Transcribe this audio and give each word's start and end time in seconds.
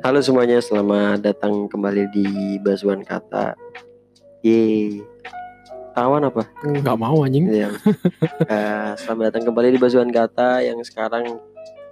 Halo 0.00 0.24
semuanya, 0.24 0.56
selamat 0.64 1.20
datang 1.20 1.68
kembali 1.68 2.08
di 2.08 2.26
Basuhan 2.56 3.04
Kata. 3.04 3.52
Yeay. 4.40 5.04
Tawan 5.92 6.24
apa? 6.24 6.48
nggak 6.64 6.96
mau 6.96 7.20
anjing 7.20 7.50
Ya. 7.52 7.68
Eh, 8.52 8.90
selamat 8.96 9.28
datang 9.28 9.52
kembali 9.52 9.76
di 9.76 9.78
Basuhan 9.78 10.08
Kata 10.08 10.64
yang 10.64 10.80
sekarang 10.80 11.36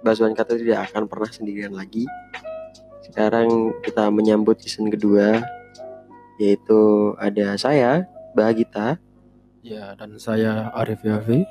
Basuhan 0.01 0.33
Kata 0.33 0.57
tidak 0.57 0.89
akan 0.89 1.05
pernah 1.05 1.29
sendirian 1.29 1.77
lagi. 1.77 2.09
Sekarang 3.05 3.77
kita 3.85 4.09
menyambut 4.09 4.57
season 4.57 4.89
kedua 4.89 5.45
yaitu 6.39 7.13
ada 7.19 7.53
saya, 7.59 8.07
Bahagita. 8.33 8.97
ya 9.59 9.91
dan 9.93 10.15
saya 10.15 10.71
Arif 10.71 11.03
Yafi 11.03 11.43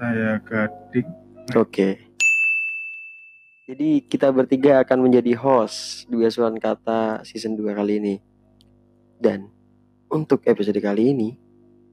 saya 0.00 0.40
gading 0.40 1.04
Oke. 1.52 2.07
Jadi 3.68 4.00
kita 4.00 4.32
bertiga 4.32 4.80
akan 4.80 5.04
menjadi 5.04 5.36
host 5.36 6.08
di 6.08 6.16
Basuhan 6.16 6.56
Kata 6.56 7.20
season 7.20 7.52
2 7.52 7.76
kali 7.76 8.00
ini. 8.00 8.16
Dan 9.20 9.52
untuk 10.08 10.40
episode 10.48 10.80
kali 10.80 11.12
ini 11.12 11.36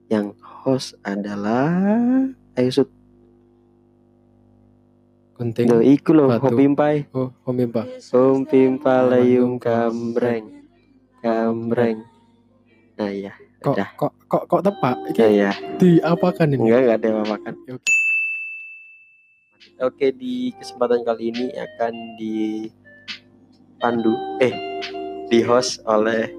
yang 0.07 0.31
host 0.39 0.95
adalah 1.03 1.75
Ayo 2.55 2.71
Sud. 2.71 2.87
Gunting 5.35 5.67
Loh, 5.67 5.83
iku 5.83 6.15
loh, 6.15 6.31
Batu. 6.31 6.47
Hopimpai. 6.47 7.11
oh 7.11 7.35
Homimpa 7.43 7.83
Om 7.91 8.47
Pimpalayum 8.47 9.59
Kambreng. 9.59 10.63
Kambreng. 11.19 12.07
Nah 12.95 13.11
iya, 13.11 13.35
kok 13.59 13.75
kok 13.99 14.11
kok 14.31 14.43
kok 14.47 14.61
tepak 14.63 14.95
ya 15.11 15.27
ini 15.27 15.43
ya. 15.43 15.51
diapakan 15.75 16.47
ini 16.55 16.71
Enggak, 16.71 16.79
enggak 16.87 16.97
ada 17.03 17.07
yang 17.11 17.27
makan. 17.27 17.53
Oke. 17.67 18.04
Oke, 19.77 20.15
di 20.15 20.55
kesempatan 20.55 21.03
kali 21.03 21.35
ini 21.35 21.51
akan 21.51 21.93
dipandu 22.15 22.95
eh 24.39 24.55
di 25.27 25.43
host 25.43 25.83
oleh 25.83 26.31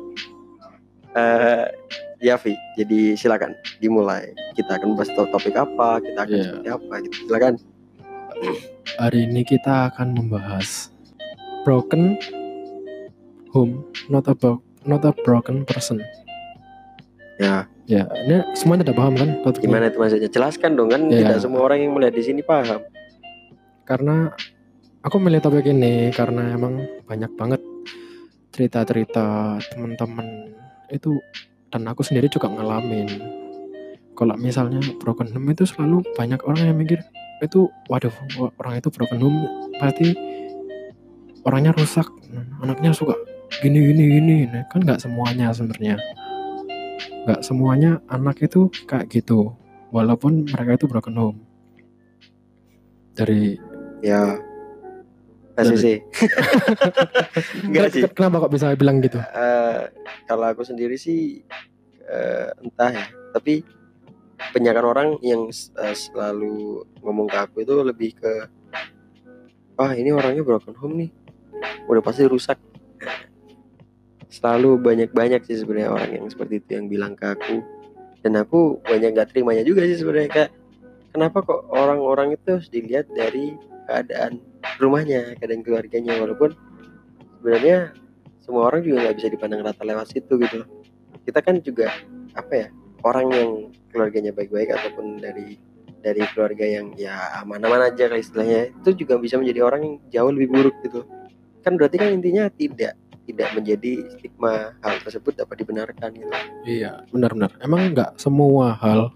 eh 1.13 1.69
Yafi. 2.17 2.57
Jadi 2.75 3.13
silakan 3.13 3.53
dimulai. 3.77 4.33
Kita 4.57 4.81
akan 4.81 4.97
bahas 4.97 5.13
to- 5.13 5.29
topik 5.29 5.53
apa, 5.53 6.01
kita 6.01 6.17
akan 6.19 6.33
Iya. 6.33 6.45
seperti 6.49 6.69
apa 6.71 6.95
gitu. 7.05 7.17
Silakan. 7.29 7.55
hari 9.01 9.25
ini 9.25 9.41
kita 9.43 9.89
akan 9.89 10.13
membahas 10.13 10.93
broken 11.65 12.21
home 13.49 13.81
not 14.09 14.29
a 14.29 14.37
not 14.85 15.01
a 15.03 15.13
broken 15.25 15.65
person 15.65 16.05
Ya, 17.37 17.65
ya 17.85 18.05
ini 18.25 18.45
semuanya 18.53 18.85
tidak 18.85 19.01
paham 19.01 19.17
kan 19.17 19.41
gimana 19.57 19.89
itu 19.89 19.97
maksudnya? 19.97 20.29
Jelaskan 20.29 20.77
dong 20.77 20.93
kan 20.93 21.09
Iya. 21.09 21.25
tidak 21.25 21.37
semua 21.41 21.65
orang 21.65 21.81
yang 21.81 21.97
melihat 21.97 22.13
di 22.13 22.25
sini 22.25 22.45
paham. 22.45 22.85
Karena 23.87 24.35
aku 25.07 25.23
milih 25.23 25.39
topik 25.39 25.71
ini 25.71 26.11
karena 26.11 26.51
emang 26.51 26.83
banyak 27.07 27.31
banget 27.39 27.63
cerita-cerita 28.51 29.55
teman-teman 29.71 30.51
itu 30.91 31.23
dan 31.71 31.87
aku 31.87 32.03
sendiri 32.03 32.27
juga 32.27 32.51
ngalamin. 32.51 33.07
Kalau 34.17 34.35
misalnya 34.35 34.81
broken 34.99 35.31
home 35.31 35.53
itu 35.55 35.63
selalu 35.69 36.03
banyak 36.19 36.41
orang 36.43 36.73
yang 36.73 36.79
mikir 36.81 36.99
itu 37.45 37.69
waduh 37.87 38.11
orang 38.59 38.81
itu 38.81 38.89
broken 38.91 39.21
home? 39.23 39.41
Pasti 39.79 40.17
orangnya 41.47 41.71
rusak 41.77 42.11
anaknya 42.59 42.91
suka 42.91 43.15
gini 43.63 43.93
gini 43.93 44.03
gini. 44.19 44.37
Nah, 44.51 44.65
kan 44.73 44.83
nggak 44.83 44.99
semuanya 44.99 45.55
sebenarnya. 45.55 46.01
Nggak 47.29 47.41
semuanya 47.47 48.03
anak 48.11 48.43
itu 48.43 48.73
kayak 48.91 49.13
gitu 49.13 49.55
walaupun 49.95 50.49
mereka 50.49 50.81
itu 50.81 50.87
broken 50.91 51.15
home. 51.15 51.39
Dari 53.15 53.76
Ya. 54.05 54.41
ACC. 55.57 56.05
Enggak 57.67 57.89
sih. 57.97 58.03
Kenapa 58.13 58.45
kok 58.45 58.53
bisa 58.53 58.77
bilang 58.77 59.01
gitu? 59.01 59.17
Eh, 59.17 59.83
kalau 60.29 60.53
aku 60.53 60.61
sendiri 60.69 61.01
sih 61.01 61.41
eh, 62.07 62.49
entah 62.63 62.91
ya 62.91 63.07
tapi 63.35 63.67
kebanyakan 64.37 64.85
orang 64.87 65.09
yang 65.21 65.51
eh, 65.51 65.97
selalu 65.97 66.87
ngomong 67.03 67.29
ke 67.29 67.39
aku 67.39 67.57
itu 67.67 67.75
lebih 67.83 68.11
ke 68.17 68.33
wah 69.77 69.93
ini 69.93 70.15
orangnya 70.15 70.47
broken 70.47 70.77
home 70.79 70.97
nih 71.07 71.11
udah 71.91 72.03
pasti 72.03 72.25
rusak 72.25 72.59
selalu 74.29 74.77
banyak-banyak 74.81 75.41
sih 75.47 75.63
sebenarnya 75.63 75.91
orang 75.93 76.11
yang 76.21 76.27
seperti 76.29 76.61
itu 76.61 76.71
yang 76.77 76.87
bilang 76.91 77.13
ke 77.17 77.25
aku 77.25 77.57
dan 78.21 78.43
aku 78.43 78.83
banyak 78.83 79.15
gak 79.15 79.33
terimanya 79.33 79.63
juga 79.63 79.87
sih 79.87 80.03
sebenarnya 80.03 80.31
kayak 80.33 80.51
kenapa 81.15 81.41
kok 81.47 81.63
orang-orang 81.73 82.35
itu 82.37 82.59
harus 82.59 82.69
dilihat 82.69 83.07
dari 83.15 83.57
keadaan 83.87 84.43
rumahnya 84.83 85.39
keadaan 85.39 85.63
keluarganya 85.63 86.19
walaupun 86.19 86.53
sebenarnya 87.41 87.95
semua 88.43 88.71
orang 88.71 88.83
juga 88.83 89.07
nggak 89.07 89.17
bisa 89.19 89.29
dipandang 89.31 89.63
rata 89.67 89.83
lewat 89.83 90.07
situ 90.11 90.35
gitu. 90.39 90.67
Kita 91.27 91.43
kan 91.43 91.59
juga 91.63 91.91
apa 92.35 92.53
ya 92.55 92.69
orang 93.03 93.27
yang 93.33 93.51
keluarganya 93.91 94.31
baik-baik 94.31 94.71
ataupun 94.75 95.19
dari 95.19 95.59
dari 96.03 96.23
keluarga 96.31 96.63
yang 96.63 96.95
ya 96.95 97.43
aman-aman 97.43 97.91
aja 97.91 98.07
lah 98.07 98.19
istilahnya 98.23 98.71
itu 98.71 98.95
juga 98.95 99.19
bisa 99.19 99.35
menjadi 99.39 99.67
orang 99.67 99.81
yang 99.83 99.95
jauh 100.15 100.31
lebih 100.31 100.49
buruk 100.55 100.77
gitu. 100.87 101.03
Kan 101.67 101.75
berarti 101.75 101.99
kan 101.99 102.15
intinya 102.15 102.47
tidak 102.55 102.95
tidak 103.27 103.49
menjadi 103.59 104.07
stigma 104.15 104.79
hal 104.79 104.95
tersebut 105.03 105.35
dapat 105.35 105.67
dibenarkan 105.67 106.15
gitu. 106.15 106.31
Iya, 106.63 107.03
benar-benar. 107.11 107.59
Emang 107.59 107.91
nggak 107.91 108.23
semua 108.23 108.79
hal, 108.79 109.11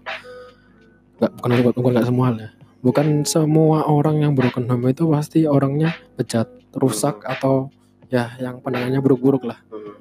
nggak 1.23 1.31
bukan 1.39 1.71
bukan 1.71 1.91
nggak 1.95 2.09
semua 2.11 2.25
hal 2.27 2.35
ya. 2.43 2.49
Bukan 2.81 3.23
semua 3.29 3.85
orang 3.85 4.25
yang 4.25 4.33
broken 4.33 4.65
home 4.65 4.89
itu 4.89 5.05
pasti 5.05 5.45
orangnya 5.45 5.93
bejat, 6.17 6.49
rusak 6.73 7.21
atau 7.23 7.69
ya 8.09 8.33
yang 8.41 8.57
pandangannya 8.59 8.97
buruk-buruk 8.97 9.45
lah. 9.45 9.61
Hmm. 9.69 9.95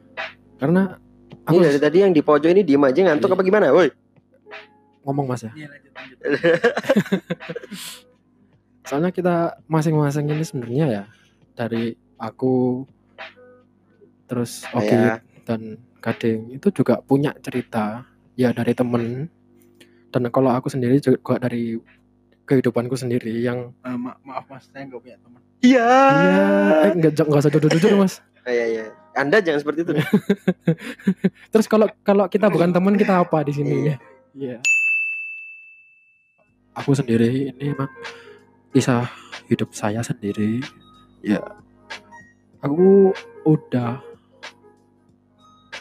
Karena 0.56 0.82
Ini 1.30 1.44
aku 1.44 1.56
dari 1.60 1.78
tadi 1.80 1.98
yang 2.00 2.12
di 2.12 2.22
pojok 2.24 2.50
ini 2.50 2.62
diem 2.64 2.80
aja 2.80 3.00
ngantuk 3.04 3.28
Iya. 3.28 3.36
apa 3.36 3.42
gimana? 3.44 3.66
Woi. 3.72 3.88
ngomong 5.00 5.32
mas 5.32 5.40
ya. 5.40 5.48
Iya, 5.56 5.66
lanjut, 5.72 5.92
lanjut. 5.96 6.18
Soalnya 8.88 9.10
kita 9.14 9.36
masing-masing 9.64 10.28
ini 10.28 10.44
sebenarnya 10.44 10.86
ya 10.92 11.04
dari 11.56 11.96
aku 12.20 12.84
terus 14.28 14.68
Oki 14.70 14.92
Saya. 14.92 15.24
dan 15.48 15.80
Kading 16.00 16.52
itu 16.52 16.68
juga 16.72 17.00
punya 17.00 17.32
cerita 17.40 18.04
ya 18.36 18.52
dari 18.52 18.72
temen 18.72 19.28
dan 20.12 20.22
kalau 20.28 20.52
aku 20.52 20.68
sendiri 20.68 21.00
juga 21.00 21.40
dari 21.40 21.80
kehidupanku 22.50 22.92
sendiri 22.92 23.30
yang 23.38 23.70
Eh, 23.80 23.94
ma- 23.94 24.18
maaf 24.20 24.44
mas 24.44 24.66
saya 24.66 24.82
nggak 24.84 24.98
punya 24.98 25.16
teman 25.16 25.38
Iya. 25.60 25.86
iya 26.10 26.46
eh 26.82 26.92
enggak 26.92 27.12
enggak 27.20 27.38
usah 27.38 27.52
jujur-jujur 27.52 27.92
mas 27.94 28.18
Iya 28.42 28.64
iya. 28.66 28.84
Anda 29.12 29.38
jangan 29.38 29.60
seperti 29.60 29.80
itu. 29.84 29.92
terus 31.52 31.66
kalau 31.66 31.86
kalau 32.00 32.24
kita 32.26 32.46
bukan 32.46 32.70
teman 32.70 32.94
kita 32.94 33.20
apa 33.20 33.42
di 33.42 33.52
sini 33.52 33.74
Iya. 33.84 33.96
iya 34.32 34.58
aku 36.72 36.90
sendiri 36.92 37.50
ini 37.50 37.70
emang 37.70 37.90
kisah 38.70 39.06
hidup 39.46 39.70
saya 39.70 40.00
sendiri 40.00 40.62
ya 41.20 41.42
aku 42.58 43.10
udah 43.44 43.98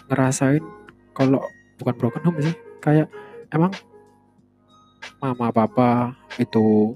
ngerasain 0.07 0.63
kalau 1.13 1.39
bukan 1.77 1.95
broken 1.95 2.23
home 2.23 2.39
sih 2.41 2.53
kayak 2.79 3.07
emang 3.49 3.69
mama 5.19 5.51
papa 5.51 6.15
itu 6.39 6.95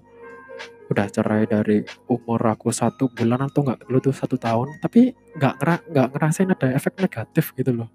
udah 0.92 1.08
cerai 1.10 1.50
dari 1.50 1.82
umur 2.06 2.38
aku 2.44 2.70
satu 2.70 3.10
bulan 3.10 3.50
atau 3.50 3.66
enggak 3.66 3.80
lu 3.90 3.98
tuh 3.98 4.14
satu 4.14 4.38
tahun. 4.38 4.78
Tapi 4.84 5.16
nggak 5.40 5.54
ngera 5.60 5.76
nggak 5.90 6.08
ngerasain 6.14 6.50
ada 6.52 6.68
efek 6.76 6.94
negatif 7.00 7.56
gitu 7.58 7.72
loh. 7.74 7.90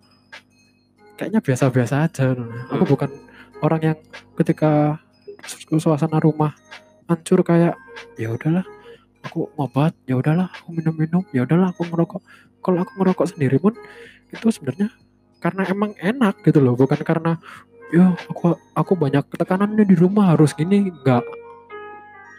Kayaknya 1.18 1.40
biasa-biasa 1.42 1.94
aja 2.06 2.34
aku 2.70 2.84
Hmm. 2.86 2.92
bukan 2.94 3.10
orang 3.62 3.80
yang 3.82 3.98
ketika 4.38 5.02
su- 5.42 5.78
suasana 5.82 6.22
rumah 6.22 6.54
hancur 7.10 7.42
kayak 7.42 7.74
ya 8.14 8.30
udahlah 8.30 8.62
aku 9.26 9.50
ngobat 9.58 9.94
ya 10.06 10.14
udahlah 10.14 10.46
aku 10.54 10.74
minum-minum 10.74 11.22
ya 11.34 11.42
udahlah 11.46 11.74
aku 11.74 11.86
ngerokok. 11.86 12.22
Kalau 12.62 12.78
aku 12.82 12.92
ngerokok 12.98 13.26
sendiri 13.34 13.58
pun 13.62 13.74
itu 14.30 14.46
sebenarnya 14.50 14.90
karena 15.38 15.62
emang 15.70 15.94
enak 16.02 16.42
gitu 16.42 16.58
loh 16.58 16.74
bukan 16.74 16.98
karena 17.06 17.38
ya 17.94 18.12
aku 18.28 18.56
aku 18.76 18.92
banyak 18.96 19.24
tekanannya 19.32 19.84
di 19.84 19.96
rumah 19.96 20.36
harus 20.36 20.52
gini 20.52 20.92
enggak 20.92 21.24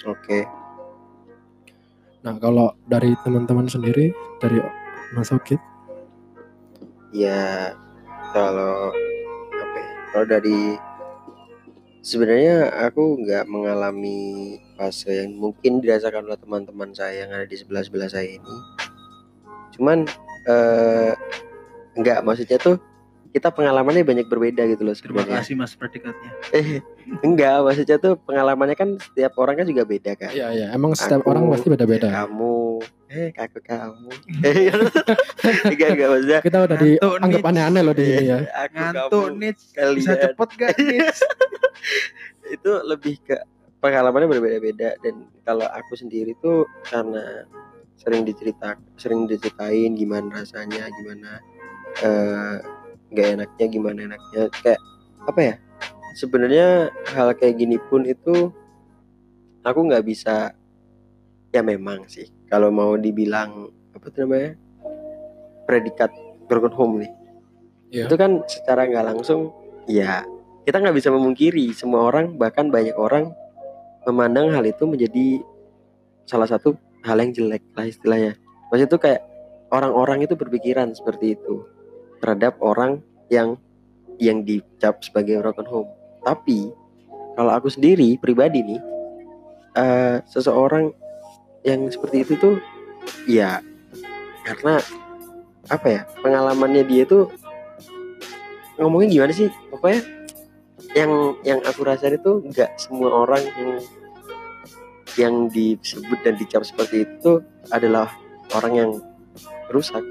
Oke. 0.08 0.48
nah 2.24 2.36
kalau 2.40 2.72
dari 2.88 3.16
teman-teman 3.26 3.68
sendiri 3.68 4.16
dari 4.40 4.62
Mas 5.16 5.34
Okit 5.34 5.60
Ya 7.10 7.74
kalau 8.38 8.94
apa 9.50 9.78
ya? 9.82 9.92
Kalau 10.14 10.26
dari 10.30 10.78
sebenarnya 12.06 12.70
aku 12.86 13.18
nggak 13.26 13.50
mengalami 13.50 14.62
fase 14.78 15.26
yang 15.26 15.34
mungkin 15.34 15.82
dirasakan 15.82 16.30
oleh 16.30 16.38
teman-teman 16.38 16.94
saya 16.94 17.26
yang 17.26 17.34
ada 17.34 17.50
di 17.50 17.58
sebelah 17.58 17.82
sebelah 17.82 18.10
saya 18.14 18.30
ini. 18.38 18.56
Cuman 19.74 20.06
eh 20.46 21.14
nggak 21.98 22.22
maksudnya 22.22 22.62
tuh 22.62 22.78
kita 23.30 23.54
pengalamannya 23.54 24.02
banyak 24.02 24.26
berbeda 24.26 24.66
gitu 24.68 24.82
loh 24.82 24.92
Terima 24.92 25.22
sebenarnya. 25.22 25.38
kasih 25.42 25.54
mas 25.54 25.74
predikatnya. 25.74 26.32
Eh, 26.50 26.82
enggak, 27.22 27.62
maksudnya 27.62 27.98
tuh 27.98 28.18
pengalamannya 28.18 28.74
kan 28.74 28.98
setiap 28.98 29.38
orang 29.38 29.62
kan 29.62 29.66
juga 29.70 29.86
beda 29.86 30.18
kan. 30.18 30.34
Iya 30.34 30.48
iya, 30.50 30.68
emang 30.74 30.98
setiap 30.98 31.22
Aku, 31.22 31.30
orang 31.30 31.46
pasti 31.48 31.70
beda-beda. 31.70 32.10
Kamu, 32.10 32.82
eh 33.10 33.30
kakak 33.30 33.64
kamu 33.64 34.10
eh 34.42 34.70
enggak 35.70 35.88
enggak 35.94 36.08
maksudnya 36.10 36.40
Kita 36.42 36.58
udah 36.66 36.78
dianggap 36.78 37.30
Nits. 37.38 37.50
aneh-aneh 37.54 37.82
loh 37.82 37.94
di 37.94 38.04
sini 38.04 38.26
ya. 38.26 38.38
aku 38.50 38.74
Ngantuk 38.74 39.26
nih. 39.36 39.54
Bisa 39.94 40.12
cepet 40.18 40.50
gak 40.58 40.72
nih? 40.78 41.00
itu 42.58 42.72
lebih 42.82 43.16
ke 43.22 43.38
pengalamannya 43.80 44.28
berbeda-beda 44.28 44.98
dan 45.00 45.16
kalau 45.42 45.70
aku 45.70 45.94
sendiri 45.94 46.34
tuh 46.40 46.66
karena 46.84 47.46
sering 47.96 48.26
dicerita 48.26 48.74
sering 48.96 49.26
diceritain 49.26 49.94
gimana 49.94 50.42
rasanya 50.42 50.90
gimana 50.92 51.40
eh 52.00 52.58
nggak 53.10 53.28
enaknya 53.38 53.66
gimana 53.70 54.00
enaknya. 54.14 54.42
Kayak 54.62 54.82
apa 55.26 55.40
ya 55.42 55.54
sebenarnya 56.18 56.68
hal 57.14 57.34
kayak 57.38 57.56
gini 57.60 57.78
pun 57.90 58.06
itu 58.08 58.50
aku 59.62 59.80
nggak 59.86 60.06
bisa 60.06 60.54
ya 61.54 61.62
memang 61.62 62.06
sih. 62.10 62.30
Kalau 62.50 62.74
mau 62.74 62.98
dibilang 62.98 63.70
apa 63.94 64.06
tuh 64.10 64.26
namanya 64.26 64.58
predikat 65.70 66.10
broken 66.50 66.74
home 66.74 66.96
nih. 67.06 67.14
Iya. 67.90 68.06
itu 68.06 68.22
kan 68.22 68.46
secara 68.46 68.86
nggak 68.86 69.02
langsung 69.02 69.50
ya 69.90 70.22
kita 70.66 70.78
nggak 70.78 70.98
bisa 70.98 71.10
memungkiri. 71.10 71.74
Semua 71.74 72.06
orang 72.06 72.38
bahkan 72.38 72.70
banyak 72.70 72.94
orang 72.94 73.34
memandang 74.06 74.54
hal 74.54 74.62
itu 74.62 74.86
menjadi 74.86 75.42
salah 76.30 76.46
satu 76.46 76.78
hal 77.02 77.18
yang 77.18 77.34
jelek 77.34 77.66
lah 77.74 77.90
istilahnya. 77.90 78.38
Maksudnya 78.70 78.90
itu 78.94 79.00
kayak 79.02 79.22
orang-orang 79.74 80.26
itu 80.26 80.38
berpikiran 80.38 80.94
seperti 80.94 81.34
itu 81.34 81.66
terhadap 82.20 82.60
orang 82.60 83.04
yang 83.32 83.56
yang 84.20 84.44
dicap 84.44 85.00
sebagai 85.04 85.40
broken 85.40 85.68
home. 85.68 85.90
Tapi 86.24 86.70
kalau 87.40 87.52
aku 87.56 87.72
sendiri 87.72 88.20
pribadi 88.20 88.64
nih 88.64 88.82
eh, 89.80 90.18
seseorang 90.28 90.92
yang 91.64 91.88
seperti 91.88 92.28
itu 92.28 92.34
tuh 92.40 92.56
ya 93.28 93.64
karena 94.44 94.80
apa 95.70 95.88
ya 95.88 96.02
pengalamannya 96.20 96.84
dia 96.88 97.04
tuh 97.08 97.32
ngomongnya 98.80 99.10
gimana 99.12 99.32
sih? 99.36 99.52
Pokoknya 99.72 100.02
yang 100.98 101.38
yang 101.46 101.60
aku 101.68 101.86
rasain 101.86 102.18
itu 102.18 102.42
nggak 102.50 102.80
semua 102.80 103.28
orang 103.28 103.44
yang 103.46 103.72
yang 105.20 105.36
disebut 105.52 106.20
dan 106.24 106.40
dicap 106.40 106.64
seperti 106.64 107.04
itu 107.04 107.44
adalah 107.70 108.08
orang 108.56 108.74
yang 108.74 108.92
rusak 109.70 110.02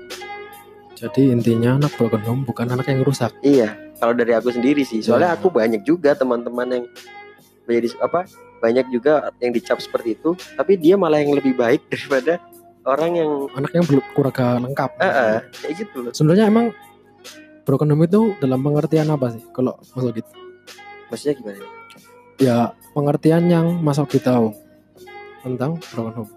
Jadi 0.99 1.31
intinya 1.31 1.77
anak 1.77 1.95
broken 1.95 2.19
home 2.21 2.43
bukan 2.43 2.67
anak 2.69 2.87
yang 2.87 3.00
rusak. 3.00 3.31
iya 3.41 3.79
kalau 3.97 4.11
dari 4.12 4.31
aku 4.31 4.50
sendiri 4.50 4.83
sih 4.83 4.99
soalnya 4.99 5.33
Ya. 5.33 5.37
aku 5.37 5.47
banyak 5.49 5.83
juga 5.83 6.11
teman-teman 6.12 6.67
yang 6.69 6.85
menjadi 7.65 7.95
apa 8.00 8.27
banyak 8.59 8.87
juga 8.89 9.31
yang 9.39 9.50
dicap 9.50 9.79
seperti 9.79 10.15
itu 10.15 10.35
tapi 10.55 10.75
dia 10.75 10.95
malah 10.95 11.19
yang 11.19 11.31
lebih 11.33 11.55
baik 11.55 11.87
daripada 11.93 12.43
orang 12.83 13.11
yang 13.15 13.31
Anak 13.53 13.71
yang 13.73 13.85
belum 13.85 14.03
keluarga 14.12 14.59
lengkap. 14.59 14.91
eh 14.97 15.06
eh, 15.06 15.37
kayak 15.56 15.73
gitu 15.77 15.97
loh 16.00 16.12
Sebenarnya 16.12 16.47
emang 16.47 16.75
broken 17.62 17.89
home 17.89 18.03
itu 18.03 18.21
dalam 18.39 18.59
pengertian 18.59 19.06
apa 19.09 19.31
sih? 19.31 19.43
Kalau 19.53 19.77
masuk 19.93 20.11
gitu. 20.15 20.31
maksudnya 21.06 21.35
gimana? 21.37 21.67
Ya 22.39 22.59
pengertian 22.91 23.44
yang 23.47 23.67
masuk 23.79 24.09
kita 24.09 24.35
tahu 24.35 24.51
tentang 25.41 25.79
broken 25.91 26.15
home. 26.17 26.31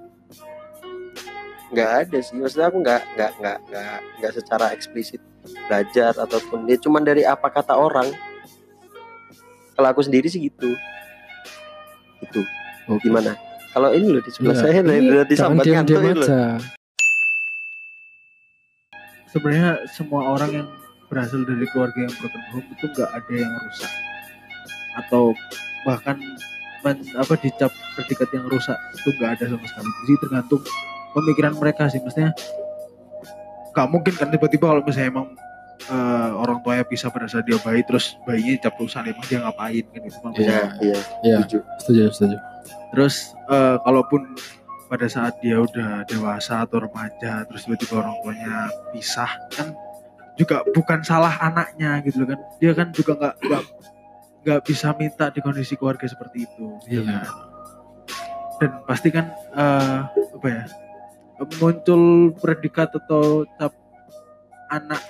Nggak 1.71 1.91
ada 2.07 2.17
sih. 2.19 2.35
Maksudnya 2.37 2.67
aku 2.69 2.77
nggak 2.83 3.01
nggak 3.15 3.31
nggak 3.39 3.57
nggak 3.71 3.99
nggak 4.19 4.31
secara 4.35 4.65
eksplisit 4.75 5.21
belajar 5.67 6.13
ataupun 6.13 6.69
dia 6.69 6.77
cuman 6.77 7.01
dari 7.01 7.23
apa 7.25 7.47
kata 7.49 7.73
orang. 7.73 8.11
Kalau 9.73 9.87
aku 9.87 10.03
sendiri 10.05 10.27
sih 10.29 10.45
gitu. 10.51 10.75
Itu 12.21 12.45
Oke. 12.91 13.07
gimana? 13.07 13.33
Kalau 13.71 13.89
ini 13.95 14.07
loh 14.11 14.21
di 14.21 14.29
sebelah 14.29 14.53
Iya, 14.53 14.61
saya 14.61 14.79
loh 14.83 14.93
ini 14.93 15.07
udah 15.09 15.25
jangan 15.25 15.31
disambat 15.31 15.63
diam-diam 15.63 16.03
kantor 16.03 16.15
loh. 16.19 16.59
Sebenarnya 19.31 19.71
semua 19.87 20.21
orang 20.27 20.51
yang 20.51 20.67
berasal 21.07 21.47
dari 21.47 21.63
keluarga 21.71 21.99
yang 22.03 22.13
broken 22.19 22.43
home 22.51 22.67
itu 22.67 22.85
nggak 22.91 23.09
ada 23.15 23.33
yang 23.33 23.51
rusak. 23.63 23.91
Atau 24.99 25.23
bahkan 25.87 26.19
men- 26.83 27.15
apa 27.15 27.33
dicap 27.39 27.71
predikat 27.95 28.27
yang 28.35 28.45
rusak 28.51 28.75
itu 28.99 29.09
nggak 29.15 29.39
ada 29.39 29.43
sama 29.55 29.65
sekali. 29.71 29.89
Jadi 30.03 30.13
tergantung 30.19 30.61
pemikiran 31.11 31.53
mereka 31.55 31.87
sih. 31.87 31.99
Maksudnya 31.99 32.31
nggak 33.71 33.87
mungkin 33.87 34.13
kan 34.13 34.27
tiba-tiba 34.27 34.65
kalau 34.67 34.81
misalnya 34.81 35.09
emang 35.09 35.27
eh, 35.85 36.29
orang 36.35 36.59
tuanya 36.59 36.83
bisa 36.83 37.07
pada 37.07 37.25
saat 37.25 37.47
dia 37.47 37.55
bayi 37.57 37.81
terus 37.81 38.19
bayinya 38.21 38.59
dicap 38.59 38.75
rusak 38.75 39.07
emang 39.07 39.25
dia 39.25 39.39
ngapain 39.39 39.85
kan 39.87 40.01
itu 40.01 40.17
kan 40.17 40.31
iya 40.35 40.61
iya 40.77 40.99
Iya, 41.23 41.37
setuju 41.41 41.59
setuju, 41.79 42.03
setuju. 42.11 42.37
Terus 42.91 43.15
eh, 43.47 43.75
kalaupun 43.81 44.21
pada 44.85 45.07
saat 45.07 45.39
dia 45.39 45.55
udah 45.55 46.03
dewasa 46.03 46.61
atau 46.61 46.83
remaja 46.83 47.47
terus 47.47 47.63
tiba-tiba 47.63 48.03
orang 48.03 48.15
tuanya 48.19 48.55
pisah 48.91 49.31
kan 49.49 49.71
juga 50.35 50.67
bukan 50.67 50.99
salah 51.01 51.31
anaknya 51.39 52.03
gitu 52.03 52.27
kan. 52.27 52.39
Dia 52.59 52.75
kan 52.75 52.91
juga 52.91 53.15
nggak 53.15 53.35
nggak 53.39 53.63
nggak 54.41 54.59
bisa 54.67 54.91
minta 54.93 55.29
di 55.29 55.39
kondisi 55.39 55.79
keluarga 55.79 56.03
seperti 56.05 56.43
itu. 56.43 56.75
ya 56.85 56.99
Iya. 56.99 57.03
kan? 57.07 57.23
Dan 58.59 58.71
pasti 58.83 59.07
kan 59.09 59.25
eh, 59.55 59.99
apa 60.11 60.47
ya? 60.51 60.63
Muncul 61.57 62.01
predikat 62.35 62.93
atau 62.93 63.43
cap 63.55 63.73
anak 64.69 65.01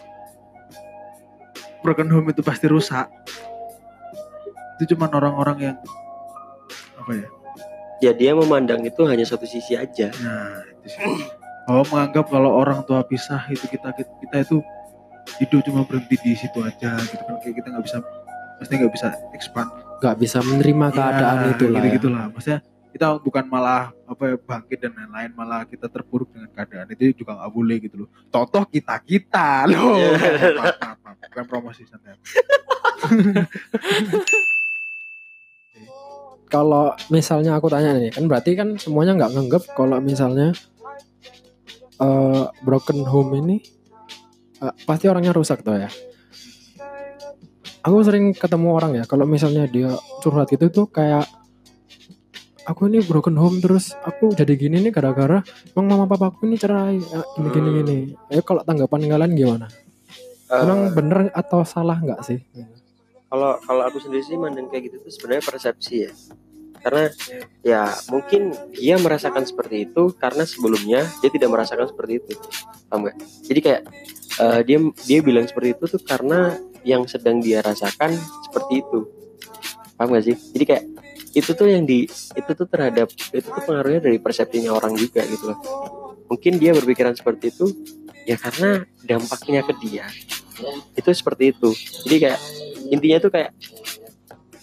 broken 1.80 2.07
home 2.07 2.30
itu 2.30 2.42
pasti 2.42 2.66
rusak. 2.66 3.10
Itu 4.75 4.95
cuman 4.95 5.12
orang-orang 5.12 5.57
yang 5.62 5.78
apa 6.98 7.12
ya? 7.16 7.28
ya 8.01 8.12
dia 8.12 8.31
memandang 8.33 8.81
itu 8.81 9.06
hanya 9.06 9.22
satu 9.22 9.45
sisi 9.45 9.74
aja 9.74 10.10
Nah, 10.22 10.57
itu 10.66 10.88
sih. 10.89 11.01
Bahwa 11.66 11.86
menganggap 11.86 12.25
kalau 12.28 12.51
orang 12.51 12.81
tua 12.81 13.01
pisah 13.01 13.45
itu 13.48 13.66
kita 13.68 13.94
kita 13.94 14.38
itu 14.42 14.57
hidup 15.38 15.62
cuma 15.62 15.86
berhenti 15.86 16.18
di 16.18 16.33
situ 16.33 16.57
aja 16.60 16.98
gitu 16.98 17.22
kan 17.22 17.38
kayak 17.38 17.56
kita 17.56 17.68
nggak 17.69 17.86
bisa 17.86 17.98
pasti 18.57 18.74
nggak 18.74 18.94
bisa 18.94 19.07
expand 19.31 19.69
Gak 20.01 20.18
bisa 20.18 20.42
menerima 20.42 20.89
keadaan 20.89 21.38
Ya, 21.38 21.50
itu 21.54 21.63
lah. 21.63 21.78
gitu 21.78 21.86
ya. 21.86 21.94
gitulah 21.94 22.24
maksudnya 22.28 22.60
kita 22.91 23.17
bukan 23.23 23.47
malah 23.47 23.95
apa 24.03 24.23
ya, 24.27 24.35
bangkit 24.35 24.79
dan 24.83 24.91
lain-lain 24.93 25.31
malah 25.31 25.63
kita 25.63 25.88
terpuruk 25.88 26.27
dengan 26.35 26.51
keadaan 26.51 26.91
itu 26.91 27.23
juga 27.23 27.39
nggak 27.39 27.51
boleh 27.51 27.77
gitu 27.79 27.95
loh 28.05 28.09
contoh 28.27 28.63
kita 28.67 28.95
kita 29.01 29.65
loh 29.71 29.95
Iya. 29.95 30.11
maaf, 30.59 30.75
maaf, 30.77 30.97
maaf. 30.99 31.15
bukan 31.31 31.45
promosi 31.47 31.83
santai 31.88 32.19
Kalau 36.51 36.91
misalnya 37.07 37.55
aku 37.55 37.71
tanya 37.71 37.95
nih, 37.95 38.11
kan 38.11 38.27
berarti 38.27 38.59
kan 38.59 38.75
semuanya 38.75 39.15
nggak 39.15 39.31
nganggep 39.39 39.63
kalau 39.71 40.04
misalnya 40.04 40.51
eh, 41.95 42.44
broken 42.59 43.07
home 43.07 43.39
ini 43.39 43.63
eh, 44.59 44.73
pasti 44.83 45.07
orangnya 45.07 45.31
rusak 45.31 45.63
tuh 45.63 45.80
ya. 45.80 45.87
Aku 47.87 48.04
sering 48.04 48.35
ketemu 48.35 48.68
orang 48.75 48.99
ya, 48.99 49.07
kalau 49.07 49.23
misalnya 49.23 49.63
dia 49.66 49.95
curhat 50.19 50.51
gitu 50.51 50.68
tuh 50.68 50.85
kayak 50.92 51.23
aku 52.63 52.87
ini 52.87 53.01
broken 53.01 53.35
home 53.35 53.57
terus 53.59 53.94
aku 54.01 54.33
jadi 54.33 54.53
gini 54.53 54.81
nih 54.81 54.94
gara-gara 54.94 55.41
emang 55.73 55.85
mama 55.87 56.06
papaku 56.06 56.45
ini 56.45 56.57
cerai 56.57 56.97
ya, 57.01 57.21
gini 57.33 57.49
gini 57.49 57.69
Hmm. 57.69 57.77
gini. 57.81 57.97
Ya 58.30 58.41
kalau 58.41 58.61
tanggapan 58.61 59.07
kalian 59.07 59.33
gimana? 59.33 59.68
Emang 60.51 60.91
bener 60.91 61.31
atau 61.31 61.63
salah 61.63 61.97
nggak 61.97 62.21
sih? 62.21 62.39
kalau 63.31 63.56
kalau 63.63 63.87
aku 63.87 64.03
sendiri 64.03 64.27
sih 64.27 64.35
mandang 64.35 64.68
kayak 64.68 64.91
gitu 64.91 65.07
tuh 65.07 65.11
sebenarnya 65.15 65.44
persepsi 65.47 65.95
ya 66.03 66.11
karena 66.83 67.03
ya 67.63 67.81
mungkin 68.11 68.51
dia 68.75 68.99
merasakan 68.99 69.47
seperti 69.47 69.87
itu 69.87 70.11
karena 70.19 70.44
sebelumnya 70.44 71.07
dia 71.23 71.31
tidak 71.31 71.47
merasakan 71.47 71.87
seperti 71.87 72.19
itu 72.19 72.33
paham 72.91 73.07
jadi 73.47 73.59
kayak 73.63 73.81
eh, 74.35 74.59
dia 74.68 74.77
dia 75.07 75.19
bilang 75.23 75.47
seperti 75.47 75.80
itu 75.80 75.83
tuh 75.95 76.01
karena 76.03 76.59
yang 76.83 77.07
sedang 77.07 77.39
dia 77.39 77.63
rasakan 77.63 78.19
seperti 78.44 78.83
itu 78.83 78.99
paham 79.95 80.11
gak 80.11 80.25
sih 80.27 80.35
jadi 80.51 80.63
kayak 80.68 80.83
itu 81.31 81.52
tuh 81.56 81.68
yang 81.68 81.83
di 81.88 82.07
itu 82.11 82.52
tuh 82.52 82.68
terhadap 82.68 83.07
itu 83.11 83.47
tuh 83.47 83.64
pengaruhnya 83.64 84.04
dari 84.04 84.18
persepsinya 84.19 84.76
orang 84.76 84.95
juga 85.00 85.23
gitu 85.28 85.52
loh. 85.56 85.59
Mungkin 86.28 86.59
dia 86.59 86.71
berpikiran 86.76 87.16
seperti 87.16 87.52
itu 87.52 87.71
ya 88.23 88.40
karena 88.40 88.85
dampaknya 89.04 89.66
ke 89.66 89.73
dia 89.81 90.06
itu 90.95 91.09
seperti 91.11 91.56
itu. 91.56 91.69
Jadi 92.07 92.16
kayak 92.28 92.40
intinya 92.92 93.18
tuh 93.23 93.31
kayak 93.31 93.52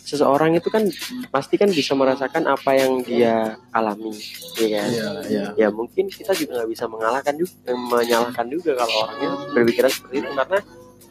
seseorang 0.09 0.57
itu 0.57 0.73
kan 0.73 0.89
pasti 1.29 1.61
kan 1.61 1.69
bisa 1.69 1.93
merasakan 1.93 2.49
apa 2.49 2.73
yang 2.73 3.05
dia 3.05 3.61
alami 3.77 4.17
ya 4.57 4.81
kan? 4.81 4.89
Iya. 5.29 5.45
ya 5.53 5.69
mungkin 5.69 6.09
kita 6.09 6.33
juga 6.33 6.65
nggak 6.65 6.71
bisa 6.73 6.89
mengalahkan 6.89 7.37
juga 7.37 7.53
menyalahkan 7.77 8.47
juga 8.49 8.73
kalau 8.81 9.05
orangnya 9.05 9.31
berpikiran 9.53 9.93
seperti 9.93 10.17
itu 10.25 10.31
karena 10.33 10.59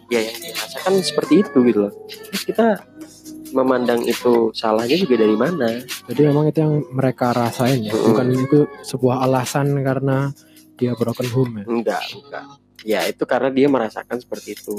ya 0.10 0.20
yang 0.26 0.38
dirasakan 0.42 0.94
seperti 1.06 1.34
itu 1.46 1.58
gitu 1.70 1.80
loh. 1.86 1.94
Terus 2.10 2.44
kita 2.50 2.68
memandang 3.50 4.02
itu 4.02 4.52
salahnya 4.52 4.96
juga 4.96 5.16
dari 5.18 5.34
mana 5.34 5.70
Jadi 6.06 6.22
memang 6.24 6.46
itu 6.46 6.60
yang 6.60 6.74
mereka 6.90 7.32
rasain 7.32 7.82
ya, 7.82 7.92
Mm-mm. 7.92 8.12
bukan 8.12 8.28
itu 8.34 8.60
sebuah 8.84 9.24
alasan 9.24 9.72
karena 9.80 10.32
dia 10.76 10.94
broken 10.94 11.30
home 11.30 11.54
ya. 11.60 11.66
enggak 11.66 12.04
enggak 12.14 12.44
ya 12.84 13.00
itu 13.04 13.24
karena 13.24 13.50
dia 13.50 13.68
merasakan 13.68 14.18
seperti 14.18 14.54
itu 14.54 14.76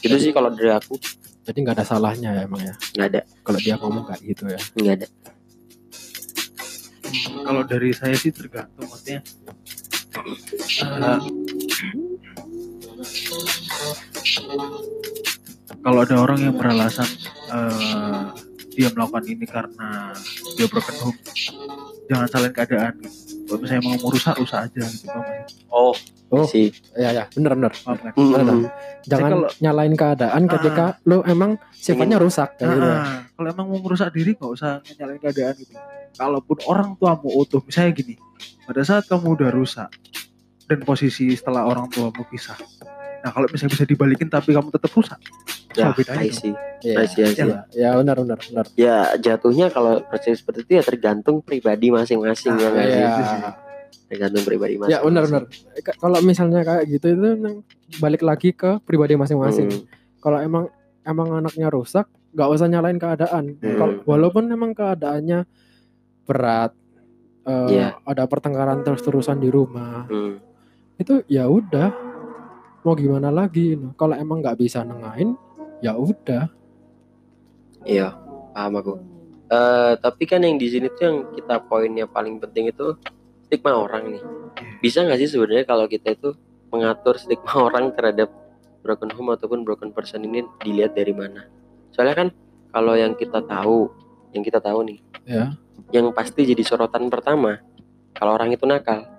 itu 0.00 0.14
sih 0.20 0.30
kalau 0.30 0.48
dari 0.48 0.70
aku 0.70 0.98
Jadi 1.44 1.60
nggak 1.60 1.76
ada 1.76 1.84
salahnya 1.84 2.30
ya 2.32 2.42
emang 2.44 2.62
ya. 2.62 2.74
nggak 2.94 3.08
ada 3.10 3.20
Kalau 3.40 3.58
dia 3.58 3.74
ngomong 3.76 4.04
kayak 4.04 4.20
gitu 4.22 4.44
ya. 4.48 4.60
nggak 4.74 4.94
ada 4.96 5.06
kalau 7.40 7.62
dari 7.62 7.92
saya 7.92 8.16
sih 8.16 8.30
tergantung 8.30 8.84
maksudnya 8.84 9.20
Eh, 10.14 11.18
kalau 15.84 16.00
ada 16.00 16.16
orang 16.16 16.38
yang 16.40 16.54
beralasan 16.54 17.06
eh, 17.46 18.22
dia 18.70 18.88
melakukan 18.90 19.24
ini 19.24 19.44
karena 19.44 20.10
dia 20.54 20.66
broken 20.66 20.96
home 20.98 21.18
jangan 22.04 22.26
salahin 22.26 22.52
keadaan 22.52 22.92
gitu 22.98 23.16
kalau 23.44 23.58
misalnya 23.60 23.82
mau 23.82 23.96
merusak 24.00 24.34
rusak 24.34 24.58
aja 24.62 24.82
gitu? 24.82 25.08
Oh, 25.68 25.94
Oh. 26.26 26.42
sih. 26.44 26.72
ya 26.92 27.12
ya 27.12 27.24
bener 27.30 27.54
bener 27.54 27.70
Paham 27.76 27.94
kan? 27.96 28.12
Mm-mm. 28.12 28.66
jangan 29.04 29.30
kalau- 29.30 29.52
nyalain 29.60 29.94
keadaan 29.94 30.42
ketika 30.48 30.84
lu 31.04 31.22
emang 31.22 31.54
sifatnya 31.70 32.18
rusak 32.18 32.56
kayak 32.56 32.74
gitu 32.74 32.82
ya. 32.82 32.96
Ah, 32.96 33.18
kalau 33.30 33.48
emang 33.52 33.66
mau 33.68 33.78
merusak 33.78 34.10
diri 34.10 34.34
nggak 34.34 34.50
usah 34.50 34.72
nyalain 34.96 35.20
keadaan 35.20 35.54
gitu 35.54 35.76
kalaupun 36.12 36.58
orang 36.64 36.96
tuamu 36.96 37.30
utuh 37.30 37.60
misalnya 37.60 37.92
gini 37.92 38.14
pada 38.64 38.82
saat 38.82 39.04
kamu 39.04 39.36
udah 39.36 39.50
rusak 39.52 39.90
dan 40.64 40.80
posisi 40.80 41.30
setelah 41.30 41.62
orang 41.62 41.86
tuamu 41.86 42.24
pisah 42.24 42.56
nah 43.24 43.30
kalau 43.30 43.48
misalnya 43.48 43.72
bisa 43.72 43.84
dibalikin 43.84 44.28
tapi 44.28 44.52
kamu 44.52 44.68
tetap 44.70 44.92
rusak 44.92 45.16
Ya, 45.74 45.90
apa 45.90 45.98
bedanya 45.98 46.22
I 46.22 46.30
see. 46.30 46.54
Iya, 46.84 46.94
I 46.94 47.06
see, 47.08 47.20
I 47.20 47.34
see. 47.34 47.42
iya, 47.42 47.66
ya 47.74 47.88
benar 47.96 48.14
benar 48.16 48.38
benar 48.38 48.66
Ya 48.76 48.96
jatuhnya 49.16 49.66
kalau 49.68 49.98
percaya 50.00 50.30
seperti 50.32 50.62
itu 50.62 50.72
ya 50.72 50.82
tergantung 50.84 51.40
pribadi 51.40 51.90
masing-masing 51.90 52.54
ya 52.54 52.68
ya 52.70 53.10
Tergantung 54.06 54.44
pribadi 54.44 54.76
masing-masing. 54.76 54.92
ya 54.92 55.02
benar 55.02 55.22
benar 55.24 55.42
Ka- 55.80 55.98
kalau 55.98 56.20
misalnya 56.20 56.62
kayak 56.62 56.84
gitu 56.86 57.06
itu 57.10 57.28
balik 57.98 58.22
lagi 58.22 58.52
ke 58.52 58.78
pribadi 58.80 59.16
masing-masing 59.16 59.66
Hmm. 59.66 59.82
kalau 60.20 60.38
emang 60.38 60.64
emang 61.02 61.28
anaknya 61.34 61.66
rusak 61.68 62.06
nggak 62.30 62.48
usah 62.48 62.66
nyalain 62.66 62.96
keadaan 62.96 63.56
Hmm. 63.56 63.74
Kalau- 63.74 64.00
walaupun 64.04 64.46
emang 64.46 64.72
keadaannya 64.72 65.42
berat 66.22 66.70
eh, 67.42 67.68
Iya. 67.72 67.88
ada 68.00 68.24
pertengkaran 68.24 68.80
terus-terusan 68.80 69.36
di 69.36 69.48
rumah 69.48 70.06
Hmm. 70.06 70.38
itu 70.94 71.18
ya 71.26 71.44
udah 71.44 71.90
mau 72.84 72.94
gimana 72.94 73.32
lagi 73.32 73.74
gitu. 73.74 73.90
kalau 73.96 74.14
emang 74.14 74.44
nggak 74.44 74.60
bisa 74.60 74.84
nengahin 74.84 75.34
ya 75.80 75.96
udah 75.96 76.52
Iya, 77.84 78.16
paham 78.56 78.80
aku. 78.80 78.94
Eh 79.52 79.92
tapi 80.00 80.24
kan 80.24 80.40
yang 80.40 80.56
di 80.56 80.72
sini 80.72 80.88
tuh 80.88 81.04
yang 81.04 81.18
kita 81.36 81.60
poinnya 81.68 82.08
paling 82.08 82.40
penting 82.40 82.72
itu 82.72 82.96
stigma 83.44 83.76
orang 83.76 84.08
nih. 84.08 84.22
Bisa 84.80 85.04
nggak 85.04 85.20
sih 85.20 85.28
sebenarnya 85.28 85.68
kalau 85.68 85.84
kita 85.84 86.16
itu 86.16 86.32
mengatur 86.72 87.20
stigma 87.20 87.52
orang 87.68 87.92
terhadap 87.92 88.32
broken 88.80 89.12
home 89.12 89.36
ataupun 89.36 89.68
broken 89.68 89.92
person 89.92 90.24
ini 90.24 90.48
dilihat 90.64 90.96
dari 90.96 91.12
mana? 91.12 91.44
Soalnya 91.92 92.16
kan 92.24 92.28
kalau 92.72 92.96
yang 92.96 93.12
kita 93.12 93.44
tahu, 93.44 93.92
yang 94.32 94.40
kita 94.40 94.64
tahu 94.64 94.80
nih, 94.88 94.98
ya 95.28 95.52
yang 95.92 96.10
pasti 96.10 96.42
jadi 96.42 96.62
sorotan 96.64 97.06
pertama 97.12 97.60
kalau 98.16 98.34
orang 98.34 98.54
itu 98.54 98.64
nakal. 98.64 99.13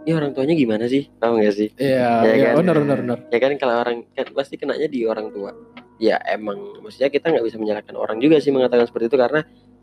Ini 0.00 0.16
orang 0.16 0.32
tuanya 0.32 0.56
gimana 0.56 0.84
sih? 0.88 1.12
Tahu 1.20 1.32
nggak 1.40 1.54
sih? 1.54 1.68
iya 1.76 2.24
Ya 2.24 2.32
iya 2.34 2.48
kan? 2.52 2.64
benar 2.64 2.76
benar 2.80 2.98
benar 3.04 3.18
ya 3.28 3.38
kan 3.38 3.52
kalau 3.60 3.74
orang 3.84 3.96
kan 4.16 4.26
pasti 4.32 4.56
kenanya 4.56 4.88
di 4.88 5.04
orang 5.04 5.28
tua 5.28 5.52
ya 6.00 6.16
emang 6.24 6.80
maksudnya 6.80 7.12
kita 7.12 7.28
nggak 7.28 7.44
bisa 7.44 7.60
menyalahkan 7.60 7.92
orang 7.92 8.16
juga 8.18 8.40
sih 8.40 8.48
mengatakan 8.48 8.88
seperti 8.88 9.12
itu 9.12 9.18
karena 9.20 9.40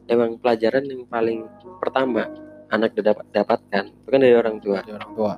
emang 0.10 0.42
pelajaran 0.42 0.84
yang 0.90 1.06
paling 1.06 1.46
pertama 1.78 2.26
anak 2.74 2.98
dapat 2.98 3.24
dapatkan 3.30 3.84
itu 3.94 4.10
kan 4.10 4.20
dari 4.20 4.34
orang 4.34 4.58
tua 4.58 4.82
Dari 4.82 4.98
orang 4.98 5.14
tua 5.14 5.34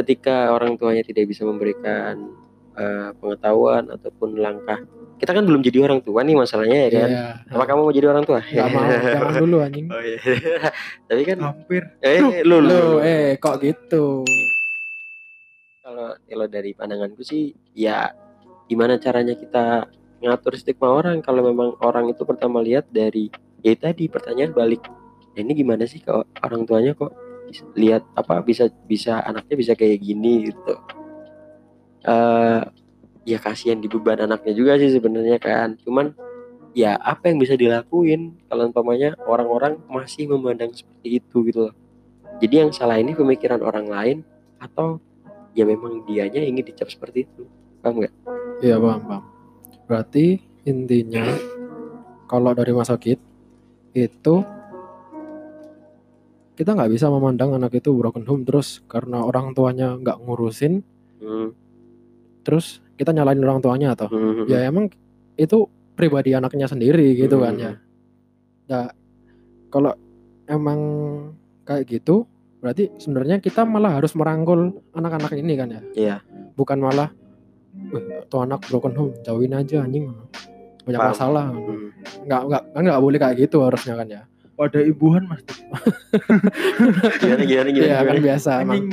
ketika 0.00 0.48
orang 0.56 0.80
tuanya 0.80 1.04
tidak 1.04 1.28
bisa 1.28 1.44
memberikan 1.44 2.32
eh, 2.76 3.08
pengetahuan 3.16 3.88
ataupun 3.92 4.38
langkah. 4.38 4.80
Kita 5.22 5.30
kan 5.38 5.46
belum 5.46 5.62
jadi 5.62 5.86
orang 5.86 6.02
tua 6.02 6.26
nih 6.26 6.34
masalahnya 6.34 6.78
ya 6.86 6.90
kan? 6.90 7.10
Iya. 7.10 7.26
Apa 7.54 7.64
kamu 7.70 7.80
mau 7.86 7.94
jadi 7.94 8.06
orang 8.10 8.24
tua? 8.26 8.40
Nggak 8.42 8.68
mau 8.74 8.82
jangan 9.14 9.34
dulu 9.38 9.56
anjing. 9.62 9.86
Oh 9.92 10.02
iya. 10.02 10.18
Tapi 11.08 11.22
kan 11.22 11.38
hampir. 11.38 11.82
Eh 12.02 12.42
lu 12.42 12.58
lu, 12.58 12.98
eh 12.98 13.38
kok 13.38 13.62
gitu? 13.62 14.26
Kalau 15.82 16.14
kalau 16.18 16.46
dari 16.50 16.74
pandanganku 16.74 17.22
sih 17.22 17.54
ya 17.74 18.10
gimana 18.66 18.98
caranya 18.98 19.34
kita 19.34 19.86
ngatur 20.22 20.54
stigma 20.54 20.90
orang 20.90 21.18
kalau 21.18 21.42
memang 21.42 21.74
orang 21.82 22.06
itu 22.10 22.22
pertama 22.22 22.62
lihat 22.62 22.86
dari 22.90 23.30
ya 23.62 23.74
tadi 23.78 24.06
pertanyaan 24.10 24.54
balik. 24.54 24.82
"Ya 25.34 25.42
ini 25.46 25.54
gimana 25.54 25.86
sih 25.86 26.02
kok 26.02 26.26
orang 26.42 26.66
tuanya 26.66 26.94
kok 26.98 27.14
lihat 27.76 28.02
apa 28.16 28.40
bisa 28.40 28.70
bisa 28.88 29.20
anaknya 29.22 29.54
bisa 29.58 29.72
kayak 29.76 30.00
gini 30.00 30.48
gitu 30.48 30.72
eh 32.02 32.60
ya 33.22 33.38
kasihan 33.38 33.78
di 33.78 33.86
beban 33.86 34.18
anaknya 34.18 34.52
juga 34.54 34.78
sih 34.78 34.90
sebenarnya 34.90 35.38
kan. 35.38 35.78
Cuman 35.82 36.14
ya 36.74 36.98
apa 36.98 37.30
yang 37.30 37.38
bisa 37.38 37.54
dilakuin 37.54 38.42
kalau 38.50 38.66
umpamanya 38.68 39.14
orang-orang 39.28 39.78
masih 39.86 40.26
memandang 40.26 40.74
seperti 40.74 41.22
itu 41.22 41.36
gitu 41.46 41.58
loh. 41.70 41.74
Jadi 42.42 42.54
yang 42.66 42.70
salah 42.74 42.98
ini 42.98 43.14
pemikiran 43.14 43.62
orang 43.62 43.86
lain 43.86 44.18
atau 44.58 44.98
ya 45.54 45.62
memang 45.62 46.02
dianya 46.08 46.42
ingin 46.42 46.66
dicap 46.66 46.90
seperti 46.90 47.28
itu. 47.28 47.46
Paham 47.78 48.02
nggak? 48.02 48.14
Iya 48.62 48.76
paham 48.82 49.02
paham. 49.06 49.24
Berarti 49.86 50.42
intinya 50.66 51.26
kalau 52.26 52.50
dari 52.54 52.72
masa 52.74 52.98
sakit 52.98 53.18
itu 53.92 54.34
kita 56.52 56.70
nggak 56.78 56.92
bisa 56.92 57.10
memandang 57.10 57.54
anak 57.56 57.76
itu 57.76 57.92
broken 57.92 58.24
home 58.24 58.44
terus 58.46 58.80
karena 58.88 59.24
orang 59.24 59.52
tuanya 59.52 59.98
nggak 59.98 60.20
ngurusin 60.22 60.82
Hmm, 61.22 61.54
terus 62.42 62.66
kita 62.94 63.10
nyalain 63.10 63.38
orang 63.38 63.58
tuanya 63.58 63.94
atau 63.94 64.06
hmm, 64.06 64.46
ya 64.46 64.66
emang 64.66 64.90
itu 65.34 65.64
pribadi 65.92 66.32
anaknya 66.32 66.66
sendiri 66.66 67.14
gitu 67.14 67.38
kan 67.38 67.54
Hmm. 67.54 67.62
ya. 67.62 67.72
Nah, 68.64 68.86
kalau 69.68 69.92
emang 70.44 70.78
kayak 71.62 71.84
gitu, 71.86 72.24
berarti 72.58 72.88
sebenarnya 72.96 73.38
kita 73.38 73.62
malah 73.62 73.96
harus 73.96 74.12
merangkul 74.12 74.60
anak-anak 74.90 75.32
ini 75.34 75.52
kan 75.54 75.68
ya. 75.68 75.82
Iya. 75.92 76.16
Bukan 76.52 76.78
malah, 76.78 77.10
"Wih, 77.90 78.24
tuh 78.26 78.40
anak 78.40 78.64
broken 78.66 78.92
home, 78.92 79.14
jauhin 79.20 79.52
aja 79.52 79.82
anjing. 79.82 80.08
Banyak 80.82 80.98
Paham. 80.98 81.12
masalah. 81.12 81.46
hmm. 81.48 81.88
Nggak, 82.24 82.42
nggak, 82.44 82.62
kan 82.70 82.82
nggak 82.82 83.00
boleh 83.00 83.18
kayak 83.18 83.36
gitu 83.38 83.58
harusnya 83.60 83.94
kan 83.94 84.08
ya. 84.10 84.22
pada 84.52 84.78
ibuan 84.78 85.24
mas 85.26 85.40
gimana 87.18 87.42
gimana 87.42 87.68
gimana, 87.68 87.88
Iya 87.88 87.98
kan 88.04 88.16
biasa 88.20 88.50
emang. 88.62 88.84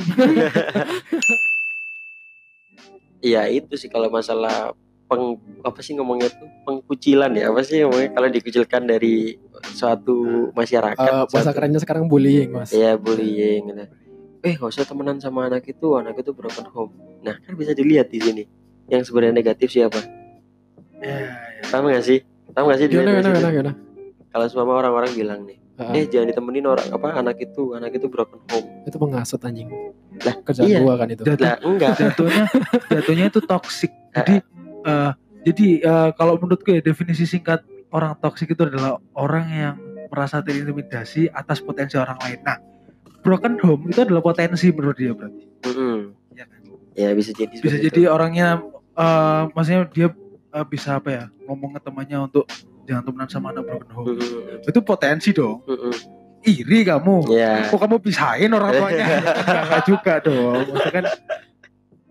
Iya 3.20 3.46
itu 3.46 3.76
sih 3.76 3.86
kalau 3.86 4.08
masalah 4.08 4.72
peng 5.04 5.36
apa 5.60 5.80
sih 5.80 5.92
ngomongnya 5.92 6.30
tuh 6.30 6.46
pengkucilan 6.62 7.34
ya 7.34 7.50
apa 7.50 7.60
sih 7.60 7.82
ngomongnya 7.82 8.10
kalau 8.10 8.28
dikucilkan 8.28 8.82
dari 8.84 9.36
suatu 9.70 10.48
masyarakat 10.52 11.02
Eh, 11.02 11.24
bahasa 11.26 11.50
kerennya 11.50 11.82
sekarang 11.82 12.06
bullying 12.06 12.54
mas. 12.54 12.70
Iya 12.70 12.96
bullying 12.96 13.68
gitu. 13.68 13.84
Eh 14.40 14.56
gak 14.56 14.70
usah 14.70 14.88
temenan 14.88 15.20
sama 15.20 15.44
anak 15.46 15.68
itu, 15.68 15.98
anak 15.98 16.16
itu 16.16 16.32
broken 16.32 16.64
home. 16.70 16.92
Nah 17.20 17.36
kan 17.36 17.52
bisa 17.54 17.76
dilihat 17.76 18.08
di 18.08 18.18
sini. 18.18 18.44
Yang 18.88 19.10
sebenarnya 19.10 19.36
negatif 19.36 19.68
siapa? 19.68 20.00
ya, 20.98 21.16
Paham 21.68 21.88
gak 21.88 22.02
sih? 22.02 22.24
Paham 22.50 22.72
gak 22.72 22.78
sih? 22.80 22.86
Gimana, 22.88 23.10
gimana, 23.14 23.28
gimana, 23.30 23.50
gimana? 23.52 23.72
Kalau 24.30 24.46
semua 24.46 24.74
orang-orang 24.74 25.10
bilang 25.12 25.40
nih, 25.44 25.58
Ah, 25.74 25.96
eh 25.96 26.04
jangan 26.04 26.28
ditemenin 26.28 26.68
orang 26.68 26.92
apa 26.92 27.08
anak 27.16 27.40
itu, 27.40 27.72
anak 27.72 27.90
itu 27.90 28.04
broken 28.06 28.36
home. 28.46 28.68
itu 28.84 28.96
pengasut 28.96 29.40
anjing. 29.40 29.68
Lah, 30.20 30.34
Kerjaan 30.38 30.66
iya. 30.66 30.78
gua 30.78 30.94
kan 30.94 31.08
itu. 31.08 31.22
Jatuh- 31.22 31.42
Lah 31.42 31.56
enggak. 31.60 31.90
jatuhnya 31.96 32.44
jatuhnya 32.86 33.24
itu 33.26 33.40
toksik 33.40 33.92
jadi 34.16 34.34
eh, 34.82 35.10
jadi 35.42 35.66
eh, 35.80 36.08
kalau 36.14 36.36
menurutku 36.36 36.68
ya 36.68 36.80
definisi 36.80 37.24
singkat 37.24 37.62
orang 37.88 38.12
toksik 38.16 38.48
itu 38.48 38.62
adalah 38.62 38.96
orang 39.12 39.46
yang 39.48 39.74
merasa 40.06 40.38
terintimidasi 40.38 41.28
atas 41.28 41.58
potensi 41.58 41.94
orang 41.94 42.18
lain 42.18 42.40
nah 42.40 42.58
broken 43.20 43.56
home 43.58 43.88
itu 43.88 44.00
adalah 44.00 44.20
potensi 44.20 44.68
menurut 44.68 44.94
dia 44.94 45.12
berarti 45.12 45.44
Mm-mm. 45.62 45.98
ya 46.32 46.44
kan? 46.44 46.60
Ya 46.92 47.10
bisa 47.12 47.30
jadi. 47.30 47.52
bisa 47.54 47.76
jadi 47.76 48.00
itu. 48.00 48.08
orangnya 48.08 48.60
eh, 48.92 49.42
maksudnya 49.50 49.88
dia 49.88 50.08
eh, 50.50 50.66
bisa 50.66 50.96
apa 50.96 51.08
ya 51.08 51.24
ngomong 51.44 51.74
ke 51.74 51.80
temannya 51.80 52.18
untuk 52.22 52.44
jangan 52.82 53.02
temenan 53.02 53.28
sama 53.28 53.46
anak 53.50 53.64
broken 53.64 53.90
home 53.92 54.06
Mm-mm. 54.12 54.66
itu 54.66 54.80
potensi 54.80 55.30
dong 55.30 55.62
Mm-mm. 55.64 55.94
Iri 56.42 56.82
kamu 56.82 57.28
Ya. 57.32 57.68
kok 57.68 57.76
kamu 57.76 57.96
pisahin 58.00 58.50
orang 58.50 58.72
tuanya 58.72 59.06
Enggak, 59.44 59.82
juga 59.84 60.12
dong 60.24 60.64
maksudnya 60.68 60.92
kan 60.92 61.04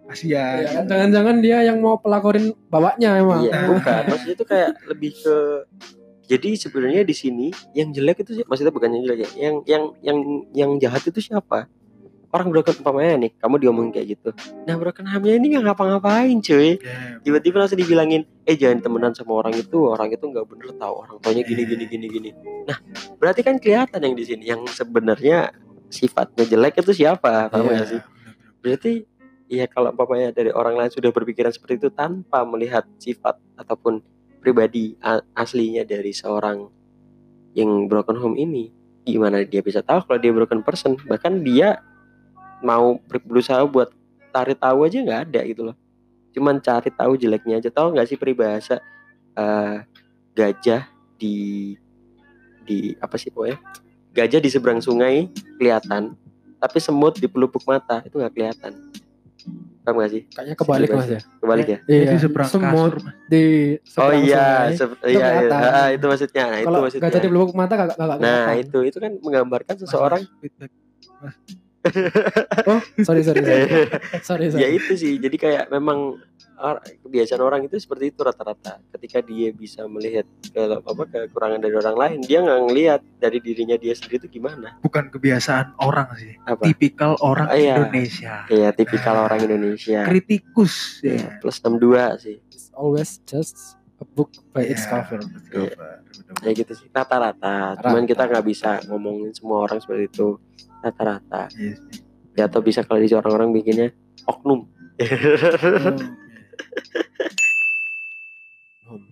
kasihan 0.09 0.57
Iya 0.57 0.69
kan, 0.74 0.83
Jangan-jangan 0.89 1.36
dia 1.38 1.57
yang 1.62 1.77
mau 1.79 2.01
pelakorin 2.01 2.50
bapaknya 2.65 3.21
emang. 3.21 3.45
Iya, 3.45 3.69
bukan. 3.69 4.01
Maksudnya 4.09 4.33
itu 4.33 4.45
kayak 4.45 4.69
lebih 4.89 5.12
ke 5.13 5.36
jadi 6.25 6.50
sebenarnya 6.57 7.01
di 7.05 7.13
sini 7.13 7.48
yang 7.74 7.89
jelek 7.89 8.21
itu 8.21 8.41
sih 8.41 8.45
maksudnya 8.45 8.69
bukan 8.69 8.89
yang 8.89 9.01
jelek 9.05 9.19
ya. 9.25 9.29
Yang 9.38 9.55
yang 9.65 9.83
yang 10.01 10.17
yang 10.53 10.71
jahat 10.81 11.05
itu 11.05 11.21
siapa? 11.21 11.69
Orang 12.29 12.53
broken 12.53 12.77
umpamanya 12.77 13.25
nih, 13.25 13.31
kamu 13.41 13.55
diomongin 13.57 13.89
kayak 13.89 14.07
gitu. 14.13 14.29
Nah, 14.69 14.77
broken 14.77 15.09
hamnya 15.09 15.33
ini 15.33 15.57
nggak 15.57 15.65
ngapa-ngapain, 15.65 16.38
cuy. 16.45 16.77
Tiba-tiba 17.25 17.57
langsung 17.57 17.81
dibilangin, 17.81 18.21
"Eh, 18.45 18.53
jangan 18.53 18.86
temenan 18.86 19.13
sama 19.17 19.41
orang 19.41 19.57
itu. 19.57 19.89
Orang 19.89 20.13
itu 20.13 20.21
nggak 20.21 20.45
bener 20.45 20.69
tahu. 20.77 20.93
Orang 20.93 21.17
tuanya 21.25 21.41
gini 21.41 21.65
gini 21.65 21.83
gini 21.89 22.05
gini." 22.05 22.29
Nah, 22.69 22.77
berarti 23.17 23.41
kan 23.41 23.57
kelihatan 23.57 23.98
yang 24.05 24.13
di 24.13 24.24
sini 24.29 24.43
yang 24.45 24.62
sebenarnya 24.69 25.50
sifatnya 25.89 26.45
jelek 26.45 26.77
itu 26.77 27.01
siapa? 27.01 27.50
Paham 27.50 27.65
Iya. 27.65 27.74
nggak 27.74 27.88
sih? 27.89 28.01
Berarti 28.62 28.93
ya 29.50 29.65
kalau 29.65 29.89
umpamanya 29.89 30.29
dari 30.29 30.53
orang 30.53 30.77
lain 30.77 30.93
sudah 30.93 31.09
berpikiran 31.09 31.50
seperti 31.50 31.81
itu 31.81 31.89
tanpa 31.89 32.45
melihat 32.45 32.86
sifat 33.01 33.41
ataupun 33.57 34.05
pribadi 34.38 34.93
aslinya 35.33 35.81
dari 35.81 36.13
seorang 36.13 36.69
yang 37.57 37.89
broken 37.89 38.21
home 38.21 38.38
ini, 38.38 38.69
gimana 39.01 39.41
dia 39.41 39.65
bisa 39.65 39.81
tahu 39.81 40.05
kalau 40.05 40.21
dia 40.21 40.29
broken 40.29 40.62
person? 40.62 40.93
Bahkan 40.93 41.41
dia 41.41 41.81
mau 42.61 42.99
ber- 43.01 43.21
berusaha 43.21 43.61
buat 43.63 43.89
cari 44.29 44.53
tahu 44.53 44.83
aja 44.83 44.97
nggak 44.97 45.21
ada 45.27 45.41
gitu 45.43 45.61
loh 45.63 45.75
cuman 46.29 46.57
cari 46.57 46.89
tahu 46.89 47.13
jeleknya 47.15 47.57
aja 47.57 47.69
tahu 47.69 47.91
nggak 47.91 48.05
sih 48.05 48.15
peribahasa 48.15 48.77
eh, 49.33 49.75
gajah 50.31 50.85
di 51.15 51.73
di 52.61 52.77
apa 52.95 53.15
sih 53.15 53.27
pokoknya 53.27 53.57
gajah 54.11 54.37
di 54.37 54.49
seberang 54.49 54.79
sungai 54.79 55.27
kelihatan 55.55 56.13
tapi 56.55 56.77
semut 56.77 57.15
di 57.15 57.25
pelupuk 57.25 57.63
mata 57.63 58.01
itu 58.01 58.13
nggak 58.13 58.31
kelihatan 58.31 58.73
paham 59.81 59.95
nggak 59.95 60.11
sih 60.11 60.21
Kayaknya 60.27 60.55
kebalik 60.55 60.89
mas 60.91 61.09
ya. 61.09 61.19
kebalik 61.39 61.65
ya 61.65 61.77
Iya. 61.81 62.13
seberang 62.19 62.47
Semut 62.47 62.91
kasur. 62.93 62.93
Di 63.25 63.41
oh 63.73 63.81
seberang 63.81 64.21
iya 64.21 64.45
sungai. 64.45 64.75
se- 64.75 64.99
iya, 65.01 65.09
iya. 65.09 65.19
kelihatan. 65.39 65.61
Ah, 65.65 65.89
itu 65.89 66.05
maksudnya 66.05 66.43
nah, 66.45 66.53
itu 66.53 66.67
Kalau 66.67 66.79
maksudnya 66.79 67.03
gajah 67.07 67.19
di 67.19 67.29
pelupuk 67.29 67.55
mata 67.55 67.73
kagak 67.73 67.97
kagak 67.97 68.17
nah 68.19 68.37
kelihatan. 68.45 68.55
itu 68.61 68.79
itu 68.85 68.97
kan 68.99 69.11
menggambarkan 69.17 69.73
Mas, 69.73 69.81
seseorang 69.81 70.21
mas. 70.21 71.35
Oh, 72.65 72.81
sorry 73.00 73.24
sorry 73.24 73.39
sorry. 73.39 73.65
sorry, 74.27 74.45
sorry. 74.50 74.62
ya 74.62 74.69
itu 74.69 74.93
sih 74.93 75.15
jadi 75.15 75.36
kayak 75.36 75.65
memang 75.69 76.19
kebiasaan 77.00 77.39
orang 77.39 77.63
itu 77.63 77.79
seperti 77.79 78.12
itu 78.12 78.19
rata-rata 78.19 78.83
ketika 78.91 79.24
dia 79.24 79.48
bisa 79.50 79.88
melihat 79.88 80.27
ke 80.43 80.59
apa 80.59 81.03
kekurangan 81.07 81.55
dari 81.57 81.71
orang 81.74 81.95
lain 81.95 82.17
dia 82.19 82.43
nggak 82.43 82.62
ngelihat 82.62 83.01
dari 83.15 83.39
dirinya 83.39 83.75
dia 83.75 83.95
sendiri 83.95 84.19
itu 84.19 84.38
gimana 84.38 84.75
Bukan 84.81 85.07
kebiasaan 85.07 85.79
orang 85.79 86.12
sih. 86.15 86.36
apa 86.43 86.67
Tipikal 86.67 87.15
orang 87.17 87.48
Ah, 87.48 87.55
iya. 87.55 87.79
Indonesia. 87.79 88.43
ya 88.45 88.69
tipikal 88.69 89.24
orang 89.24 89.39
Indonesia 89.41 90.03
Kritikus 90.03 91.00
Ya, 91.00 91.15
ya. 91.15 91.27
plus 91.39 91.57
62 91.57 91.95
sih 92.19 92.38
It's 92.51 92.75
always 92.75 93.24
just 93.24 93.79
a 93.95 94.05
book 94.05 94.36
by 94.51 94.67
its 94.67 94.83
Iya, 94.83 94.91
cover. 94.93 95.19
cover. 95.48 95.88
ya 96.43 96.51
gitu 96.51 96.75
sih 96.75 96.91
rata-rata 96.91 97.79
cuman 97.79 98.03
kita 98.03 98.27
nggak 98.27 98.43
bisa 98.43 98.83
ngomongin 98.86 99.31
semua 99.31 99.63
orang 99.63 99.79
seperti 99.79 100.12
itu 100.12 100.36
rata-rata. 100.83 101.51
Iya 101.55 101.75
sih. 101.77 102.01
ya 102.38 102.48
atau 102.48 102.63
bisa 102.63 102.88
kalau 102.88 103.03
di 103.03 103.12
orang-orang 103.12 103.51
bikinnya 103.51 103.91
oknum. 104.27 104.67
Hmm. 108.89 109.05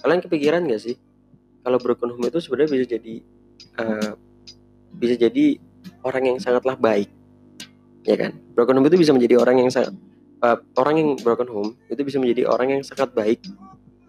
kalian 0.00 0.20
kepikiran 0.24 0.64
gak 0.68 0.82
sih? 0.84 0.96
Kalau 1.64 1.80
broken 1.80 2.12
home 2.12 2.28
itu 2.28 2.40
sebenarnya 2.40 2.70
bisa 2.76 2.86
jadi 2.96 3.14
eh, 3.80 4.12
bisa 4.94 5.14
jadi 5.16 5.56
orang 6.04 6.22
yang 6.34 6.38
sangatlah 6.40 6.76
baik. 6.76 7.08
Ya 8.04 8.16
kan? 8.20 8.36
Broken 8.52 8.80
home 8.80 8.88
itu 8.92 9.00
bisa 9.00 9.12
menjadi 9.16 9.40
orang 9.40 9.64
yang 9.64 9.70
sangat 9.72 9.96
eh, 10.44 10.58
orang 10.76 10.94
yang 11.00 11.08
broken 11.20 11.48
home 11.48 11.70
itu 11.88 12.04
bisa 12.04 12.20
menjadi 12.20 12.48
orang 12.48 12.80
yang 12.80 12.82
sangat 12.84 13.12
baik. 13.16 13.40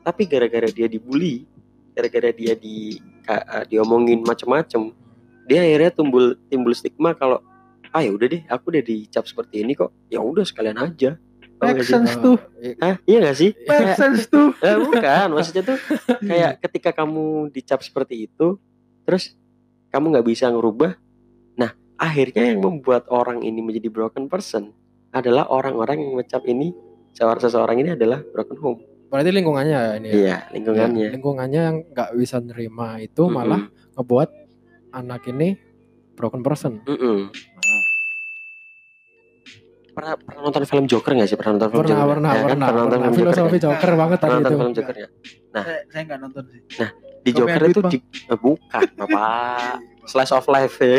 Tapi 0.04 0.28
gara-gara 0.28 0.68
dia 0.68 0.88
dibully 0.92 1.48
gara-gara 1.96 2.30
dia 2.36 2.54
di 2.60 3.00
eh, 3.28 3.64
diomongin 3.72 4.20
macem-macem 4.28 4.92
dia 5.46 5.62
akhirnya 5.62 5.92
timbul 5.94 6.26
timbul 6.50 6.74
stigma 6.74 7.14
kalau 7.14 7.42
ah 7.90 8.02
ya 8.04 8.12
udah 8.12 8.28
deh 8.28 8.42
aku 8.50 8.76
udah 8.76 8.84
dicap 8.84 9.24
seperti 9.24 9.64
ini 9.64 9.78
kok 9.78 9.94
ya 10.10 10.20
udah 10.20 10.44
sekalian 10.44 10.78
aja 10.78 11.16
Tau 11.56 11.72
Make 11.72 11.80
gak 11.80 11.88
sih? 11.88 11.94
sense 11.96 12.14
tuh. 12.20 12.38
Hah? 12.84 12.96
iya 13.08 13.18
gak 13.24 13.38
sih 13.40 13.52
Make 13.64 13.96
sense 13.96 14.28
tuh. 14.28 14.52
Eh, 14.66 14.76
bukan, 14.76 15.28
maksudnya 15.32 15.64
tuh 15.64 15.80
kayak 16.20 16.60
ketika 16.60 16.92
kamu 16.92 17.48
dicap 17.48 17.80
seperti 17.80 18.28
itu, 18.28 18.60
terus 19.08 19.40
kamu 19.88 20.12
nggak 20.12 20.28
bisa 20.28 20.52
ngerubah. 20.52 21.00
Nah, 21.56 21.72
akhirnya 21.96 22.52
yang 22.52 22.60
membuat 22.60 23.08
orang 23.08 23.40
ini 23.40 23.64
menjadi 23.64 23.88
broken 23.88 24.28
person 24.28 24.76
adalah 25.16 25.48
orang-orang 25.48 26.04
yang 26.04 26.20
mencap 26.20 26.44
ini 26.44 26.76
seorang 27.16 27.40
seseorang 27.40 27.80
ini 27.80 27.96
adalah 27.96 28.20
broken 28.20 28.60
home. 28.60 28.80
Berarti 29.08 29.32
lingkungannya 29.32 29.72
ya 29.80 29.92
ini. 29.96 30.08
ya? 30.12 30.16
Iya, 30.20 30.38
lingkungannya. 30.60 31.06
Ya, 31.08 31.10
lingkungannya 31.16 31.62
yang 31.72 31.78
nggak 31.88 32.10
bisa 32.20 32.44
nerima 32.44 33.00
itu 33.00 33.24
Mm-mm. 33.24 33.32
malah 33.32 33.64
ngebuat 33.96 34.30
anak 34.96 35.28
ini 35.28 35.60
broken 36.16 36.40
person. 36.40 36.80
Mm-mm. 36.84 37.28
Pernah, 39.92 40.20
pernah 40.20 40.42
nonton 40.44 40.64
film 40.64 40.86
Joker 40.86 41.12
nggak 41.14 41.30
sih? 41.30 41.38
Pernah 41.40 41.52
nonton 41.56 41.70
film 41.70 41.82
Pernah, 41.82 41.96
Joker? 41.98 42.12
pernah, 42.12 42.30
Ya 42.30 42.36
kan? 42.36 42.44
pernah, 42.46 42.68
Pernah 42.68 42.76
nonton 42.78 42.92
pernah. 42.92 43.00
film 43.06 43.16
Joker 43.16 43.32
Filosofi 43.32 43.48
nggak? 43.54 43.64
Joker 43.66 43.92
banget 43.94 44.18
tadi 44.18 44.26
Pernah 44.26 44.36
nonton 44.38 44.52
itu. 44.52 44.60
film 44.60 44.74
Joker 44.74 44.96
nggak? 44.96 45.12
Nah. 45.48 45.64
Saya, 45.64 45.80
saya 45.88 46.02
nggak 46.04 46.20
nonton 46.20 46.44
sih. 46.46 46.62
Di 47.18 47.32
Romeo 47.32 47.38
Joker 47.40 47.62
itu 47.64 47.80
Juliet, 47.80 47.92
di- 47.94 48.04
eh, 48.26 48.38
bukan, 48.38 48.84
Bapak. 48.94 49.76
Slice 50.06 50.34
of 50.34 50.46
life 50.46 50.76
ya. 50.78 50.98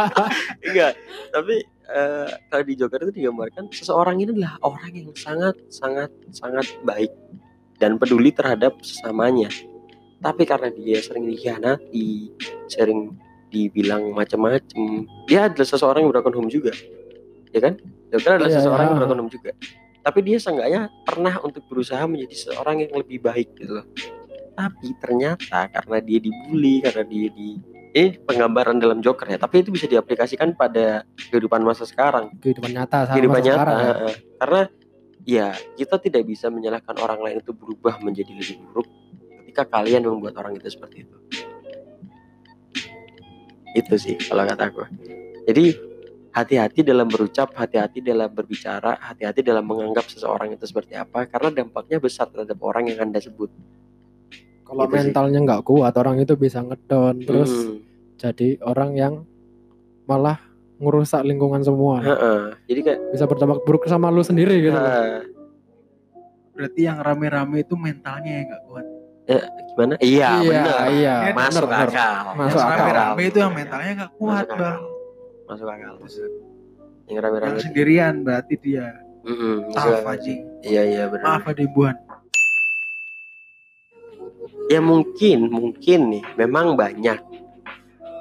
Enggak, 0.64 0.92
tapi 1.28 1.54
eh, 1.90 2.28
kalau 2.48 2.64
di 2.64 2.74
Joker 2.74 3.00
itu 3.02 3.12
digambarkan 3.12 3.64
seseorang 3.68 4.16
ini 4.16 4.30
adalah 4.32 4.56
orang 4.62 4.92
yang 4.94 5.10
sangat 5.12 5.58
sangat 5.68 6.08
sangat 6.30 6.64
baik 6.80 7.12
dan 7.76 7.98
peduli 7.98 8.30
terhadap 8.30 8.78
sesamanya. 8.80 9.50
Tapi 10.20 10.42
karena 10.44 10.68
dia 10.68 11.00
sering 11.00 11.24
dikhianati, 11.24 12.28
sering 12.68 13.16
dibilang 13.48 14.12
macam-macam, 14.12 15.08
dia 15.26 15.48
adalah 15.48 15.66
seseorang 15.66 16.04
yang 16.04 16.12
broken 16.12 16.34
home 16.36 16.50
juga. 16.52 16.70
Ya 17.50 17.60
kan? 17.64 17.80
Joker 18.12 18.36
adalah 18.36 18.52
Iya, 18.52 18.58
seseorang 18.62 18.84
iya. 18.84 18.90
yang 18.92 18.98
broken 19.00 19.18
home 19.24 19.32
juga. 19.32 19.50
Tapi 20.00 20.18
dia 20.22 20.36
seenggaknya 20.38 20.80
pernah 21.02 21.34
untuk 21.40 21.64
berusaha 21.66 22.04
menjadi 22.04 22.36
seorang 22.52 22.84
yang 22.84 22.92
lebih 22.94 23.18
baik 23.20 23.48
gitu 23.56 23.80
loh. 23.80 23.86
Tapi 24.54 24.92
ternyata 25.00 25.72
karena 25.72 25.96
dia 25.98 26.18
dibully, 26.20 26.84
karena 26.84 27.04
dia 27.04 27.28
di 27.32 27.48
ini 27.90 28.14
penggambaran 28.22 28.78
dalam 28.78 29.02
Joker 29.02 29.26
ya, 29.26 29.34
tapi 29.34 29.66
itu 29.66 29.74
bisa 29.74 29.90
diaplikasikan 29.90 30.54
pada 30.54 31.02
kehidupan 31.26 31.58
masa 31.58 31.82
sekarang, 31.82 32.30
Kehidupan 32.38 32.70
nyata 32.70 33.08
sama 33.10 33.14
kehidupan 33.18 33.40
masa 33.40 33.48
nyata. 33.50 33.58
sekarang 33.58 33.78
ya. 33.82 34.14
Karena 34.38 34.60
ya 35.26 35.46
kita 35.74 35.96
tidak 35.98 36.22
bisa 36.22 36.46
menyalahkan 36.48 36.94
orang 37.02 37.18
lain 37.18 37.36
itu 37.42 37.50
berubah 37.50 37.98
menjadi 37.98 38.30
lebih 38.30 38.62
buruk 38.62 38.86
ketika 39.60 39.76
kalian 39.76 40.08
membuat 40.08 40.40
orang 40.40 40.56
itu 40.56 40.72
seperti 40.72 41.04
itu. 41.04 41.16
Itu 43.76 43.94
sih 44.00 44.16
kalau 44.24 44.48
kata 44.48 44.72
aku. 44.72 44.88
Jadi 45.44 45.76
hati-hati 46.32 46.80
dalam 46.80 47.06
berucap, 47.12 47.52
hati-hati 47.52 48.00
dalam 48.00 48.32
berbicara, 48.32 48.96
hati-hati 48.96 49.44
dalam 49.44 49.68
menganggap 49.68 50.08
seseorang 50.08 50.56
itu 50.56 50.64
seperti 50.64 50.96
apa 50.96 51.28
karena 51.28 51.60
dampaknya 51.62 52.00
besar 52.00 52.32
terhadap 52.32 52.56
orang 52.64 52.88
yang 52.88 53.04
Anda 53.04 53.20
sebut. 53.20 53.52
Kalau 54.64 54.86
Gitu 54.88 54.96
mentalnya 54.96 55.38
nggak 55.44 55.62
kuat, 55.66 55.92
orang 55.98 56.16
itu 56.24 56.34
bisa 56.40 56.64
ngedon 56.64 57.20
terus 57.26 57.50
Hmm, 57.52 57.84
jadi 58.16 58.48
orang 58.64 58.90
yang 58.96 59.14
malah 60.08 60.40
ngerusak 60.80 61.20
lingkungan 61.26 61.60
semua. 61.60 62.00
heeh. 62.00 62.42
Jadi 62.64 62.80
kayak 62.80 63.00
Bisa 63.12 63.24
berdampak 63.28 63.60
buruk 63.68 63.84
sama 63.84 64.08
lu 64.08 64.24
sendiri 64.24 64.56
gitu. 64.64 64.78
ah, 64.78 65.20
Berarti 66.56 66.80
yang 66.84 67.00
rame-rame 67.00 67.64
itu 67.64 67.72
mentalnya 67.72 68.32
yang 68.40 68.46
nggak 68.52 68.62
kuat. 68.68 68.86
Gimana? 69.26 69.94
Iya, 70.02 70.28
iya, 70.42 70.62
benar. 70.62 70.78
iya. 70.90 71.14
Masuk 71.32 71.66
benar, 71.66 71.86
benar. 71.86 71.88
akal. 71.88 72.14
Masuk 72.36 72.58
yang 72.58 72.68
akal. 72.68 72.78
rame-rame 72.84 73.22
itu 73.26 73.38
yang 73.38 73.52
mentalnya 73.54 73.92
nggak 73.96 74.12
kuat 74.18 74.46
Masuk 74.46 74.58
bang. 74.58 74.80
Masuk 75.48 75.66
akal. 75.68 75.94
Yang 77.08 77.20
rame-rame. 77.22 77.48
Yang 77.48 77.58
sendirian 77.64 78.14
berarti 78.26 78.54
dia. 78.60 78.86
Maaf 79.20 79.86
akal. 79.86 80.12
anjing. 80.12 80.40
Iya, 80.64 80.82
iya 80.84 81.04
benar. 81.08 81.24
Maaf 81.24 81.44
ada 81.48 81.62
ibuan. 81.62 81.96
Ya 84.70 84.78
mungkin, 84.78 85.50
mungkin 85.50 86.00
nih, 86.14 86.24
memang 86.38 86.78
banyak 86.78 87.18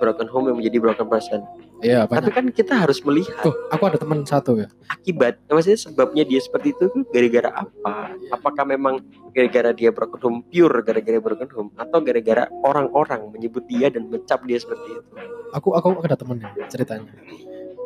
broken 0.02 0.28
home 0.34 0.46
yang 0.50 0.58
menjadi 0.58 0.78
broken 0.82 1.06
person. 1.06 1.42
Iya, 1.80 2.04
Tapi 2.04 2.20
banyak. 2.22 2.34
kan 2.34 2.46
kita 2.52 2.74
harus 2.76 3.00
melihat 3.00 3.40
Tuh, 3.40 3.56
aku 3.68 3.84
ada 3.86 3.96
teman 3.96 4.20
satu 4.22 4.56
ya. 4.56 4.68
akibat, 4.88 5.40
maksudnya 5.46 5.80
sebabnya 5.80 6.24
dia 6.24 6.38
seperti 6.38 6.72
itu 6.72 6.88
tuh 6.88 7.08
gara-gara 7.08 7.56
apa? 7.56 8.12
Apakah 8.30 8.64
memang 8.64 9.00
gara-gara 9.30 9.72
dia 9.72 9.88
broken 9.90 10.20
home 10.20 10.40
pure 10.44 10.82
gara-gara 10.82 11.18
broken 11.18 11.48
home 11.50 11.70
atau 11.74 12.00
gara-gara 12.00 12.46
orang-orang 12.62 13.32
menyebut 13.32 13.64
dia 13.66 13.88
dan 13.88 14.06
mencap 14.06 14.44
dia 14.44 14.58
seperti 14.58 14.92
itu? 14.92 15.08
Aku 15.52 15.72
aku 15.72 16.00
ada 16.00 16.14
temennya 16.14 16.52
ceritanya. 16.68 17.16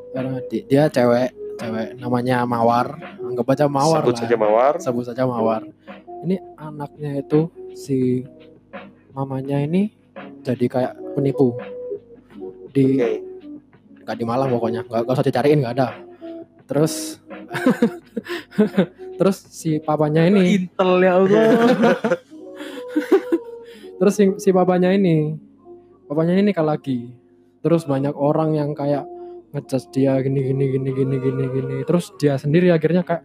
Karena 0.10 0.42
di- 0.44 0.66
dia 0.66 0.86
cewek, 0.88 1.30
cewek 1.56 1.88
namanya 1.96 2.44
Mawar. 2.44 2.98
Anggap 3.20 3.46
aja 3.48 3.66
Mawar 3.68 4.02
Sebut 4.02 4.14
lah. 4.14 4.22
saja 4.22 4.36
mawar. 4.36 4.74
Sebut 4.80 5.04
saja 5.04 5.24
Mawar. 5.24 5.62
Ini 6.24 6.38
anaknya 6.56 7.20
itu 7.20 7.46
si 7.74 8.26
mamanya 9.12 9.60
ini 9.60 9.94
jadi 10.42 10.66
kayak 10.66 10.94
penipu. 11.14 11.54
Di 12.70 12.86
Oke. 12.96 13.12
Nggak 14.04 14.18
di 14.20 14.26
Malang 14.28 14.50
pokoknya. 14.52 14.82
Nggak 14.86 15.02
nggak 15.08 15.16
usah 15.16 15.28
dicariin 15.28 15.60
nggak 15.64 15.76
ada. 15.80 15.90
Terus 16.68 17.24
terus 19.20 19.38
si 19.50 19.80
papanya 19.80 20.28
ini. 20.28 20.64
Intel 20.64 20.92
ya 21.04 21.20
Allah. 21.20 21.44
terus 24.00 24.14
si, 24.14 24.26
si 24.40 24.50
papanya 24.52 24.92
ini. 24.92 25.36
Papanya 26.08 26.36
ini 26.36 26.52
nikah 26.52 26.66
lagi. 26.66 27.10
Terus 27.64 27.88
banyak 27.88 28.14
orang 28.14 28.60
yang 28.60 28.76
kayak 28.76 29.08
ngecas 29.56 29.88
dia 29.94 30.20
gini 30.20 30.44
gini 30.44 30.66
gini 30.76 30.90
gini 30.92 31.16
gini 31.18 31.44
gini. 31.48 31.76
Terus 31.88 32.12
dia 32.20 32.36
sendiri 32.36 32.74
akhirnya 32.74 33.08
kayak 33.08 33.24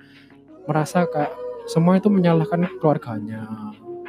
merasa 0.69 1.09
kayak 1.09 1.35
semua 1.67 1.99
itu 1.99 2.09
menyalahkan 2.09 2.65
keluarganya. 2.79 3.45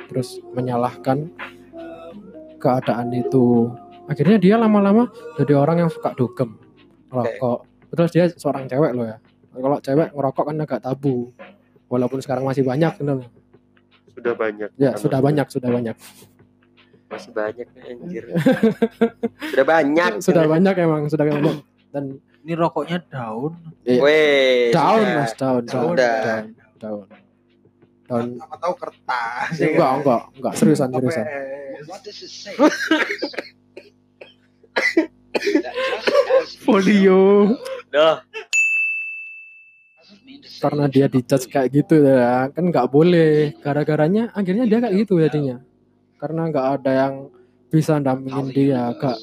Terus 0.07 0.37
menyalahkan 0.53 1.33
keadaan 2.59 3.09
itu 3.15 3.71
akhirnya 4.09 4.37
dia 4.37 4.55
lama-lama 4.55 5.07
jadi 5.37 5.53
orang 5.53 5.77
yang 5.79 5.89
suka 5.89 6.11
dugem 6.11 6.57
rokok 7.07 7.63
terus 7.89 8.09
dia 8.09 8.25
seorang 8.27 8.65
cewek 8.65 8.91
loh 8.91 9.05
ya 9.05 9.17
kalau 9.51 9.77
cewek 9.79 10.09
ngerokok 10.11 10.43
kan 10.43 10.55
agak 10.59 10.79
tabu 10.79 11.29
walaupun 11.85 12.19
sekarang 12.19 12.43
masih 12.43 12.61
banyak 12.61 12.93
gitu 12.95 13.05
loh. 13.07 13.27
Sudah 14.09 14.33
banyak. 14.33 14.69
ya 14.75 14.93
sudah 14.93 15.19
banyak 15.19 15.47
sudah 15.47 15.69
banyak 15.69 15.95
Masih 17.07 17.31
banyak 17.31 17.65
anjir. 17.81 18.21
Sudah 19.49 19.65
banyak. 19.65 20.11
sudah 20.21 20.45
banyak 20.45 20.75
emang 20.77 21.09
sudah 21.09 21.25
banyak 21.25 21.57
dan 21.89 22.03
ini 22.39 22.53
rokoknya 22.53 23.01
daun 23.03 23.57
Iya. 23.81 23.99
Weh, 23.99 24.69
Daun 24.69 25.01
sudah. 25.01 25.17
mas, 25.17 25.31
daun, 25.33 25.63
daun, 25.63 25.83
Sudah. 25.89 26.17
daun, 26.21 26.45
daun. 26.77 27.07
Daun. 28.05 28.27
apa 28.37 28.55
tahu 28.55 28.73
kertas 28.77 29.49
Ya, 29.57 29.65
enggak, 29.67 29.91
enggak, 29.97 30.21
enggak 30.37 30.53
seriusan, 30.53 30.87
seriusan. 30.89 31.25
What 31.85 32.01
does 32.01 32.19
it 32.19 32.29
say? 32.29 32.53
folio 36.63 37.55
Dah. 37.89 38.21
Karena 40.59 40.85
dia 40.91 41.07
doing 41.07 41.47
kayak 41.47 41.71
it. 41.71 41.75
gitu 41.83 42.03
ya, 42.03 42.51
kan 42.51 42.63
nggak 42.67 42.91
boleh. 42.91 43.55
Gara-garanya 43.63 44.29
akhirnya 44.35 44.67
dia 44.67 44.79
kayak 44.83 44.95
gitu 45.07 45.17
jadinya. 45.17 45.63
Karena 46.19 46.51
nggak 46.51 46.67
ada 46.79 46.91
yang 46.91 47.13
bisa 47.71 47.95
dampingin 48.01 48.51
dia, 48.51 48.91
kak. 48.99 49.17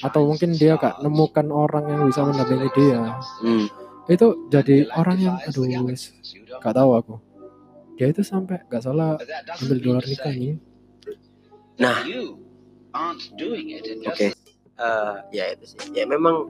Atau 0.00 0.30
mungkin 0.30 0.54
dia 0.54 0.78
gak 0.78 1.02
nemukan 1.02 1.50
orang 1.50 1.84
yang 1.90 2.02
bisa 2.06 2.22
mendampingi 2.22 2.70
dia. 2.78 3.18
Hmm. 3.42 3.66
Itu 4.06 4.46
jadi 4.46 4.86
orang 4.94 5.18
yang, 5.18 5.36
aduh, 5.42 5.66
wis, 5.90 6.14
gak 6.62 6.78
tahu 6.78 6.94
aku. 6.94 7.14
Dia 7.98 8.14
itu 8.14 8.22
sampai 8.22 8.62
gak 8.70 8.86
salah 8.86 9.18
ambil 9.60 9.78
dolar 9.82 10.04
nikah 10.06 10.30
nih. 10.30 10.56
Nah. 11.82 12.06
you 12.06 12.38
aren't 12.94 13.34
Eh, 14.80 15.16
ya 15.36 15.44
itu 15.52 15.76
sih. 15.76 15.80
Ya 15.92 16.08
memang 16.08 16.48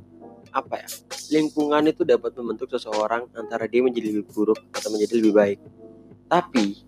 apa 0.55 0.87
ya? 0.87 0.89
Lingkungan 1.35 1.91
itu 1.91 2.07
dapat 2.07 2.31
membentuk 2.39 2.71
seseorang 2.71 3.27
antara 3.35 3.67
dia 3.67 3.83
menjadi 3.83 4.15
lebih 4.15 4.31
buruk 4.31 4.59
atau 4.71 4.89
menjadi 4.95 5.19
lebih 5.19 5.35
baik. 5.35 5.59
Tapi 6.31 6.79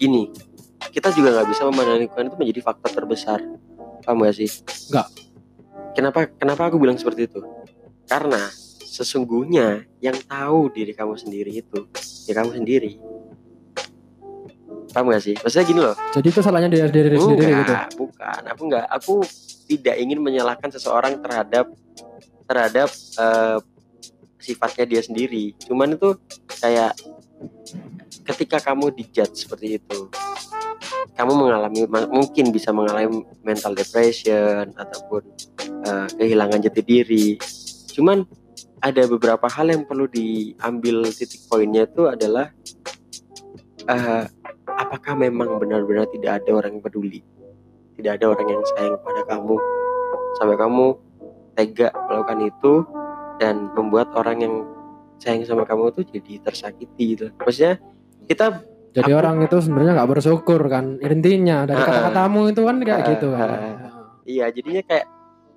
gini, 0.00 0.32
kita 0.88 1.12
juga 1.12 1.36
nggak 1.36 1.48
bisa 1.52 1.68
memandang 1.68 2.00
lingkungan 2.00 2.32
itu 2.32 2.36
menjadi 2.40 2.60
faktor 2.64 2.90
terbesar. 2.96 3.44
Paham 4.08 4.24
gak 4.24 4.36
sih? 4.40 4.48
Nggak. 4.88 5.08
Kenapa? 5.92 6.18
Kenapa 6.40 6.62
aku 6.72 6.80
bilang 6.80 6.96
seperti 6.96 7.28
itu? 7.28 7.44
Karena 8.08 8.40
sesungguhnya 8.86 9.84
yang 10.00 10.16
tahu 10.24 10.72
diri 10.72 10.96
kamu 10.96 11.20
sendiri 11.20 11.52
itu 11.60 11.92
ya 12.24 12.32
kamu 12.40 12.56
sendiri. 12.56 12.96
Paham 14.96 15.12
gak 15.12 15.20
sih? 15.20 15.36
Maksudnya 15.36 15.66
gini 15.68 15.80
loh. 15.84 15.96
Jadi 16.16 16.26
itu 16.32 16.40
salahnya 16.40 16.72
dari 16.72 16.88
diri 16.88 17.20
sendiri 17.20 17.52
gitu. 17.52 17.74
Bukan. 18.00 18.40
Aku 18.48 18.62
enggak. 18.64 18.86
Aku 18.88 19.14
tidak 19.66 19.98
ingin 19.98 20.22
menyalahkan 20.22 20.70
seseorang 20.70 21.18
terhadap 21.18 21.66
terhadap 22.46 22.88
eh, 23.18 23.58
sifatnya 24.38 24.86
dia 24.86 25.02
sendiri. 25.02 25.52
Cuman 25.66 25.98
itu 25.98 26.14
kayak 26.62 26.94
ketika 28.22 28.62
kamu 28.62 28.94
dijudge 28.94 29.46
seperti 29.46 29.82
itu, 29.82 30.08
kamu 31.18 31.32
mengalami 31.34 31.82
mungkin 31.90 32.54
bisa 32.54 32.70
mengalami 32.70 33.26
mental 33.42 33.74
depression 33.74 34.70
ataupun 34.78 35.22
eh, 35.66 36.08
kehilangan 36.14 36.62
jati 36.62 36.82
diri. 36.86 37.28
Cuman 37.90 38.22
ada 38.78 39.02
beberapa 39.10 39.50
hal 39.50 39.74
yang 39.74 39.82
perlu 39.82 40.06
diambil 40.06 41.10
titik 41.10 41.50
poinnya 41.50 41.90
itu 41.90 42.06
adalah 42.06 42.54
eh, 43.90 44.24
apakah 44.70 45.18
memang 45.18 45.58
benar-benar 45.58 46.06
tidak 46.14 46.44
ada 46.44 46.50
orang 46.54 46.78
yang 46.78 46.84
peduli 46.84 47.20
tidak 47.96 48.12
ada 48.16 48.26
orang 48.28 48.48
yang 48.48 48.62
sayang 48.70 48.96
pada 49.00 49.22
kamu 49.26 49.56
sampai 50.34 50.56
kamu 50.56 50.86
tega 51.52 51.88
melakukan 52.06 52.40
itu 52.44 52.72
dan 53.36 53.72
membuat 53.72 54.12
orang 54.12 54.36
yang 54.38 54.54
sayang 55.16 55.42
sama 55.42 55.64
kamu 55.64 55.88
tuh 55.90 56.04
jadi 56.04 56.40
tersakiti 56.42 57.16
gitu 57.16 57.26
maksudnya 57.38 57.80
kita 58.24 58.60
Jadi 58.92 59.12
Aku- 59.12 59.20
orang 59.20 59.36
itu 59.40 59.56
sebenarnya 59.60 59.92
nggak 59.94 60.10
bersyukur 60.10 60.60
kan 60.66 60.96
intinya 60.98 61.64
dari 61.64 61.76
Ah, 61.76 61.84
kata-katamu 61.84 62.48
itu 62.48 62.60
kan 62.62 62.76
kayak 62.80 62.96
ah, 62.96 63.06
gitu 63.06 63.28
kan. 63.28 63.48
ah. 63.48 63.76
iya 64.24 64.48
jadinya 64.48 64.82
kayak 64.82 65.06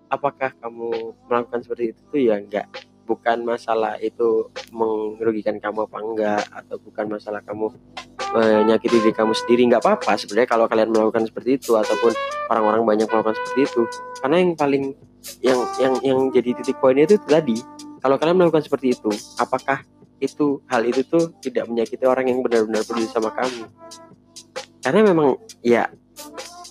apakah 0.08 0.52
kamu 0.54 0.88
melakukan 1.24 1.60
seperti 1.62 1.84
itu 1.90 2.02
tuh 2.06 2.20
ya 2.20 2.36
enggak 2.36 2.68
bukan 3.04 3.42
masalah 3.42 3.96
itu 3.98 4.52
merugikan 4.70 5.56
kamu 5.56 5.88
apa 5.88 5.98
enggak 5.98 6.44
atau 6.52 6.76
bukan 6.78 7.06
masalah 7.10 7.40
kamu 7.40 7.72
menyakiti 8.30 9.02
diri 9.02 9.12
kamu 9.12 9.34
sendiri 9.34 9.62
nggak 9.68 9.82
apa-apa 9.82 10.14
sebenarnya 10.16 10.46
kalau 10.46 10.66
kalian 10.66 10.90
melakukan 10.90 11.26
seperti 11.26 11.58
itu 11.58 11.74
ataupun 11.74 12.14
orang-orang 12.48 12.82
banyak 12.86 13.08
melakukan 13.08 13.36
seperti 13.36 13.62
itu 13.66 13.82
karena 14.20 14.36
yang 14.38 14.52
paling 14.54 14.84
yang 15.42 15.60
yang 15.78 15.94
yang 16.00 16.20
jadi 16.30 16.50
titik 16.58 16.78
poinnya 16.78 17.06
itu 17.06 17.18
tadi 17.20 17.58
kalau 18.00 18.16
kalian 18.16 18.38
melakukan 18.38 18.62
seperti 18.62 18.94
itu 18.94 19.10
apakah 19.36 19.82
itu 20.20 20.60
hal 20.68 20.84
itu 20.84 21.02
tuh 21.04 21.32
tidak 21.40 21.66
menyakiti 21.66 22.04
orang 22.04 22.28
yang 22.28 22.40
benar-benar 22.40 22.84
peduli 22.84 23.08
sama 23.08 23.34
kamu 23.34 23.66
karena 24.80 25.00
memang 25.04 25.36
ya 25.60 25.90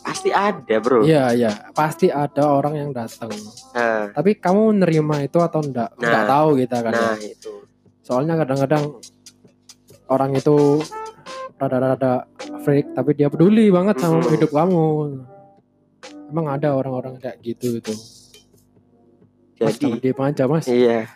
pasti 0.01 0.33
ada 0.33 0.77
bro 0.81 1.05
Iya 1.05 1.37
iya 1.37 1.53
pasti 1.77 2.09
ada 2.09 2.49
orang 2.49 2.81
yang 2.81 2.91
datang. 2.97 3.29
Nah, 3.77 4.09
Tapi 4.17 4.41
kamu 4.41 4.81
nerima 4.81 5.21
itu 5.21 5.37
atau 5.37 5.61
enggak? 5.61 5.93
Enggak 6.01 6.23
Nah, 6.25 6.29
tahu 6.33 6.49
kita 6.57 6.77
kan. 6.81 6.93
ya. 6.93 7.01
nah 7.13 7.17
itu 7.21 7.53
Soalnya 8.01 8.35
kadang-kadang 8.41 8.85
orang 10.09 10.33
itu 10.33 10.81
rada-rada 11.59 12.25
freak 12.63 12.95
tapi 12.95 13.13
dia 13.13 13.27
peduli 13.27 13.69
banget 13.69 13.99
sama 13.99 14.19
Mm-mm. 14.19 14.33
hidup 14.33 14.51
kamu. 14.51 14.87
Emang 16.29 16.47
ada 16.47 16.73
orang-orang 16.73 17.17
kayak 17.17 17.39
gitu 17.41 17.77
itu. 17.77 17.93
Mas, 19.59 19.75
jadi 19.75 19.99
diem 19.99 20.21
aja 20.21 20.45
mas. 20.47 20.67
iya 20.67 21.11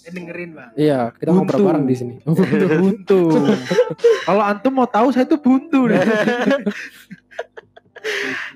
Eh, 0.00 0.14
dengerin 0.14 0.54
bang 0.54 0.70
Iya, 0.72 1.10
kita 1.12 1.28
Buntu. 1.28 1.40
ngobrol 1.42 1.66
bareng 1.66 1.84
di 1.84 1.94
sini. 1.94 2.14
buntu 2.22 2.66
buntu 2.78 3.20
kalau 4.22 4.38
antum 4.40 4.72
mau 4.72 4.86
tahu 4.86 5.10
saya 5.10 5.26
tuh 5.26 5.36
buntu 5.36 5.84
deh. 5.84 5.98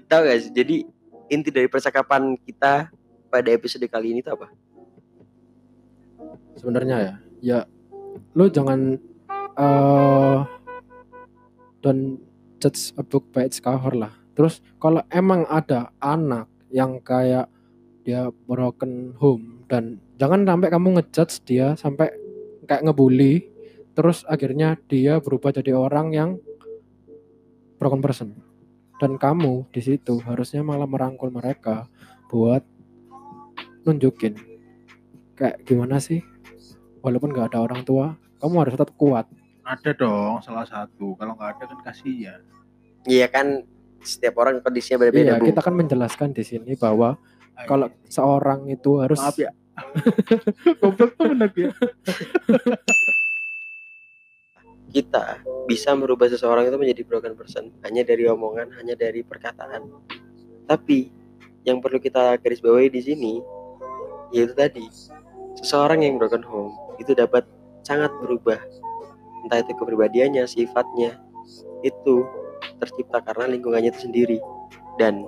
tahu 0.06 0.22
sih 0.38 0.50
jadi 0.50 0.86
inti 1.26 1.50
dari 1.50 1.66
percakapan 1.66 2.38
kita 2.38 2.88
pada 3.26 3.48
episode 3.48 3.82
kali 3.84 4.10
ini 4.10 4.20
tuh 4.20 4.34
apa 4.34 4.46
Sebenarnya 6.54 6.96
ya, 6.98 7.14
ya 7.40 7.58
lu 8.32 8.46
jangan 8.46 8.94
eh 9.52 10.38
don't 11.80 12.20
judge 12.60 12.92
a 12.96 13.02
book 13.04 13.28
by 13.32 13.48
its 13.48 13.60
cover 13.60 13.92
lah. 13.96 14.12
Terus 14.36 14.64
kalau 14.80 15.04
emang 15.12 15.44
ada 15.48 15.92
anak 16.00 16.48
yang 16.70 17.02
kayak 17.02 17.50
dia 18.04 18.32
broken 18.48 19.12
home 19.20 19.66
dan 19.68 20.00
jangan 20.16 20.48
sampai 20.48 20.68
kamu 20.72 20.88
ngejudge 20.98 21.36
dia 21.44 21.76
sampai 21.76 22.08
kayak 22.64 22.88
ngebully 22.88 23.44
terus 23.92 24.24
akhirnya 24.24 24.80
dia 24.88 25.20
berubah 25.20 25.52
jadi 25.52 25.76
orang 25.76 26.14
yang 26.16 26.30
broken 27.76 28.00
person 28.00 28.32
dan 29.00 29.20
kamu 29.20 29.68
di 29.72 29.80
situ 29.84 30.20
harusnya 30.24 30.64
malah 30.64 30.88
merangkul 30.88 31.28
mereka 31.28 31.88
buat 32.32 32.64
nunjukin 33.84 34.36
kayak 35.36 35.64
gimana 35.64 36.00
sih 36.00 36.24
walaupun 37.04 37.32
nggak 37.32 37.52
ada 37.52 37.64
orang 37.64 37.84
tua 37.84 38.16
kamu 38.40 38.54
harus 38.64 38.74
tetap 38.76 38.92
kuat 38.96 39.28
ada 39.70 39.90
dong 39.94 40.42
salah 40.42 40.66
satu. 40.66 41.14
Kalau 41.14 41.38
nggak 41.38 41.50
ada 41.56 41.64
kan 41.70 41.78
kasihan. 41.86 42.40
Iya 43.06 43.26
kan 43.30 43.62
setiap 44.00 44.40
orang 44.40 44.64
kondisinya 44.64 45.06
berbeda 45.06 45.36
iya 45.36 45.40
Bu. 45.40 45.52
kita 45.52 45.60
kan 45.60 45.74
menjelaskan 45.76 46.32
di 46.32 46.40
sini 46.40 46.72
bahwa 46.72 47.20
kalau 47.68 47.92
seorang 48.08 48.64
itu 48.72 49.00
harus 49.00 49.20
maaf 49.20 49.36
ya. 49.36 49.52
Goblok 50.80 51.14
ya. 51.56 51.70
Kita 54.90 55.38
bisa 55.70 55.94
merubah 55.94 56.26
seseorang 56.26 56.66
itu 56.66 56.76
menjadi 56.80 57.02
broken 57.06 57.38
person 57.38 57.70
hanya 57.86 58.02
dari 58.02 58.26
omongan, 58.26 58.74
hanya 58.74 58.98
dari 58.98 59.22
perkataan. 59.22 59.86
Tapi 60.66 61.12
yang 61.62 61.78
perlu 61.78 62.00
kita 62.00 62.40
garis 62.40 62.64
bawahi 62.64 62.88
di 62.88 63.00
sini 63.04 63.34
yaitu 64.32 64.54
tadi 64.56 64.86
seseorang 65.60 66.06
yang 66.06 66.16
broken 66.16 66.40
home 66.40 66.72
itu 67.02 67.12
dapat 67.12 67.44
sangat 67.84 68.08
berubah 68.22 68.58
entah 69.44 69.60
itu 69.60 69.72
kepribadiannya, 69.76 70.44
sifatnya 70.46 71.18
itu 71.80 72.24
tercipta 72.80 73.20
karena 73.24 73.56
lingkungannya 73.56 73.90
itu 73.92 74.08
sendiri. 74.08 74.38
Dan 75.00 75.24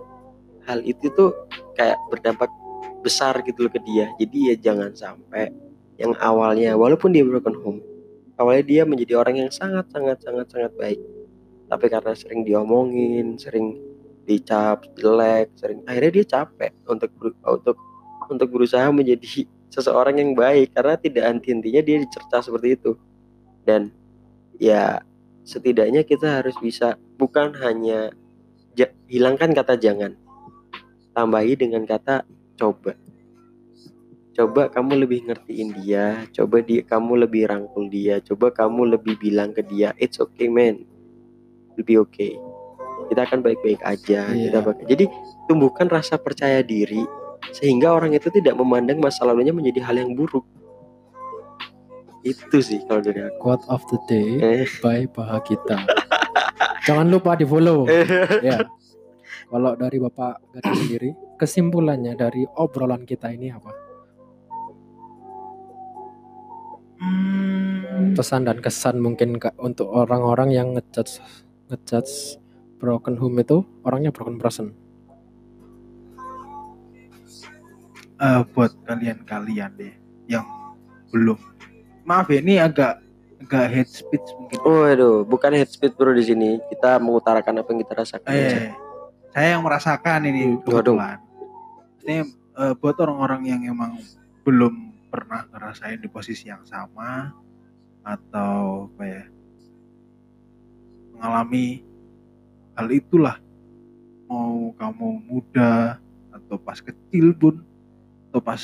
hal 0.69 0.85
itu 0.85 1.09
tuh 1.13 1.33
kayak 1.75 1.97
berdampak 2.13 2.51
besar 3.03 3.43
gitu 3.43 3.67
loh 3.67 3.73
ke 3.73 3.81
dia. 3.83 4.13
Jadi 4.17 4.53
ya 4.53 4.55
jangan 4.57 4.95
sampai 4.95 5.51
yang 6.01 6.17
awalnya 6.23 6.73
walaupun 6.79 7.13
dia 7.13 7.23
broken 7.23 7.55
home 7.61 7.81
awalnya 8.41 8.65
dia 8.65 8.83
menjadi 8.89 9.21
orang 9.21 9.45
yang 9.45 9.51
sangat 9.53 9.87
sangat 9.93 10.19
sangat 10.23 10.47
sangat 10.49 10.73
baik. 10.79 11.01
Tapi 11.69 11.87
karena 11.89 12.13
sering 12.17 12.43
diomongin 12.43 13.37
sering 13.37 13.77
dicap 14.23 14.87
jelek 14.97 15.51
sering 15.59 15.83
akhirnya 15.85 16.23
dia 16.23 16.27
capek 16.27 16.73
untuk 16.87 17.11
untuk 17.43 17.77
untuk 18.31 18.49
berusaha 18.49 18.89
menjadi 18.91 19.47
seseorang 19.75 20.19
yang 20.19 20.33
baik. 20.33 20.73
Karena 20.73 20.95
tidak 20.97 21.25
henti-hentinya 21.29 21.83
dia 21.85 21.97
dicerca 22.01 22.41
seperti 22.41 22.79
itu. 22.79 22.93
Dan 23.63 23.95
ya 24.63 25.03
setidaknya 25.43 26.07
kita 26.07 26.39
harus 26.39 26.55
bisa 26.63 26.95
bukan 27.19 27.51
hanya 27.59 28.15
ja- 28.73 28.95
hilangkan 29.11 29.51
kata 29.51 29.75
jangan 29.75 30.15
tambahi 31.13 31.59
dengan 31.59 31.83
kata 31.83 32.23
coba. 32.55 32.95
Coba 34.33 34.73
kamu 34.73 35.05
lebih 35.05 35.29
ngertiin 35.29 35.77
dia 35.83 36.25
coba 36.33 36.65
dia 36.65 36.81
kamu 36.81 37.27
lebih 37.27 37.51
rangkul 37.51 37.91
dia 37.93 38.17
coba 38.23 38.49
kamu 38.49 38.97
lebih 38.97 39.21
bilang 39.21 39.53
ke 39.53 39.61
dia 39.61 39.93
it's 39.99 40.17
okay 40.17 40.49
man. 40.49 40.87
Will 41.77 41.85
be 41.85 42.01
okay. 42.01 42.39
Kita 43.11 43.29
akan 43.29 43.45
baik-baik 43.45 43.83
aja 43.85 44.31
Iya. 44.33 44.49
kita 44.49 44.59
bak- 44.63 44.89
jadi 44.89 45.05
tumbuhkan 45.51 45.91
rasa 45.91 46.17
percaya 46.17 46.65
diri 46.65 47.05
sehingga 47.53 47.93
orang 47.93 48.17
itu 48.17 48.33
tidak 48.33 48.57
memandang 48.57 49.03
masa 49.03 49.27
lalunya 49.27 49.53
menjadi 49.53 49.85
hal 49.85 50.01
yang 50.01 50.17
buruk 50.17 50.47
Itu 52.23 52.59
sih 52.59 52.79
kalau 52.85 53.01
dari 53.01 53.21
aku. 53.21 53.39
Quote 53.39 53.67
of 53.67 53.83
the 53.89 53.99
day 54.07 54.29
Eh. 54.39 54.67
by 54.79 55.07
Bahagita. 55.07 55.83
Jangan 56.87 57.07
lupa 57.09 57.35
di 57.35 57.43
follow. 57.43 57.87
ya. 58.41 58.63
Kalau 59.47 59.75
dari 59.75 59.99
Bapak 59.99 60.41
Gading 60.51 60.77
sendiri, 60.79 61.11
kesimpulannya 61.37 62.15
dari 62.15 62.47
obrolan 62.57 63.05
kita 63.05 63.29
ini 63.29 63.53
apa? 63.53 63.69
Hmm, 66.99 68.15
Pesan 68.15 68.47
dan 68.47 68.59
kesan 68.59 68.97
mungkin 68.97 69.37
Kak, 69.37 69.59
untuk 69.59 69.91
orang-orang 69.91 70.51
yang 70.51 70.69
ngejudge 70.73 71.21
ngejudge 71.69 72.39
broken 72.79 73.15
home 73.17 73.39
itu 73.39 73.61
orangnya 73.83 74.11
broken 74.11 74.39
person. 74.39 74.73
eh, 78.17 78.39
buat 78.55 78.71
kalian-kalian 78.87 79.75
deh 79.75 79.95
yang 80.27 80.47
belum 81.11 81.35
maaf 82.03 82.27
ya 82.31 82.39
ini 82.43 82.59
agak 82.59 83.03
agak 83.43 83.67
head 83.71 83.89
speech 83.91 84.27
mungkin 84.39 84.59
Waduh, 84.63 85.27
bukan 85.27 85.51
head 85.55 85.71
speed 85.71 85.99
bro 85.99 86.15
di 86.15 86.23
sini. 86.23 86.63
Kita 86.71 87.03
mengutarakan 87.03 87.59
apa 87.59 87.69
yang 87.75 87.81
kita 87.83 87.95
rasakan. 87.99 88.31
aja. 88.31 88.59
eh 88.71 88.73
saya 89.33 89.57
yang 89.57 89.65
merasakan 89.65 90.29
ini 90.29 90.61
kebetulan 90.61 91.17
ini 92.05 92.29
eh, 92.61 92.75
buat 92.77 92.97
orang-orang 93.01 93.49
yang 93.49 93.61
emang 93.65 93.97
belum 94.45 94.93
pernah 95.09 95.49
ngerasain 95.49 96.01
di 96.01 96.09
posisi 96.09 96.53
yang 96.53 96.61
sama 96.69 97.33
atau 98.05 98.93
apa 98.93 99.05
ya 99.09 99.25
mengalami 101.17 101.81
hal 102.77 102.89
itulah 102.93 103.37
mau 104.29 104.73
kamu 104.77 105.09
muda 105.29 105.97
atau 106.33 106.57
pas 106.61 106.81
kecil 106.81 107.33
pun 107.37 107.61
atau 108.29 108.41
pas 108.41 108.61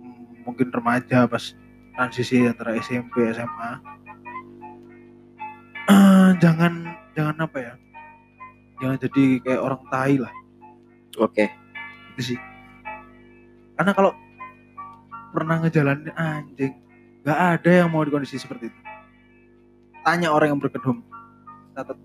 mm, 0.00 0.44
mungkin 0.44 0.68
remaja 0.68 1.24
pas 1.24 1.56
transisi 1.98 2.46
antara 2.46 2.78
SMP 2.78 3.26
SMA 3.28 3.70
Eh, 5.88 6.30
jangan 6.38 6.84
jangan 7.16 7.36
apa 7.42 7.58
ya 7.58 7.74
jangan 8.78 9.00
jadi 9.00 9.24
kayak 9.40 9.58
orang 9.58 9.80
tai 9.88 10.14
lah 10.14 10.30
Oke. 11.16 11.48
itu 12.12 12.34
sih 12.34 12.38
karena 13.72 13.90
kalau 13.90 14.12
pernah 15.32 15.58
ngejalanin 15.58 16.12
anjing 16.12 16.76
nggak 17.24 17.40
ada 17.56 17.70
yang 17.72 17.88
mau 17.88 18.04
di 18.04 18.12
kondisi 18.12 18.36
seperti 18.36 18.68
itu 18.68 18.80
tanya 20.04 20.28
orang 20.28 20.52
yang 20.52 20.60
berkedum 20.60 21.00
catat 21.72 21.96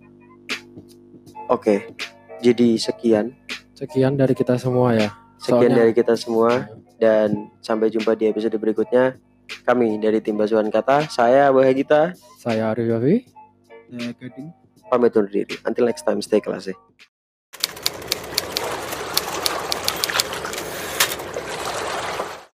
Oke. 1.43 1.91
Jadi 2.39 2.79
sekian. 2.79 3.35
Sekian 3.75 4.15
dari 4.15 4.31
kita 4.31 4.55
semua 4.55 4.95
ya. 4.95 5.11
Sekian 5.35 5.59
Soalnya- 5.67 5.77
dari 5.77 5.91
kita 5.91 6.15
semua 6.15 6.71
dan 6.95 7.51
sampai 7.59 7.91
jumpa 7.91 8.15
di 8.15 8.31
episode 8.31 8.55
berikutnya. 8.55 9.19
Kami 9.63 9.95
dari 9.99 10.19
tim 10.19 10.35
Basuhan 10.35 10.67
Kata, 10.67 11.07
saya 11.07 11.47
Bahagita, 11.51 12.11
Saya 12.39 12.75
Arif 12.75 12.91
Yafi. 12.91 13.15
ya 13.93 14.09
gading 14.17 14.49
pamit 14.91 15.15
undur 15.15 15.31
diri. 15.31 15.55
Until 15.63 15.87
next 15.87 16.03
time, 16.03 16.19
stay 16.21 16.41
classy. 16.43 16.75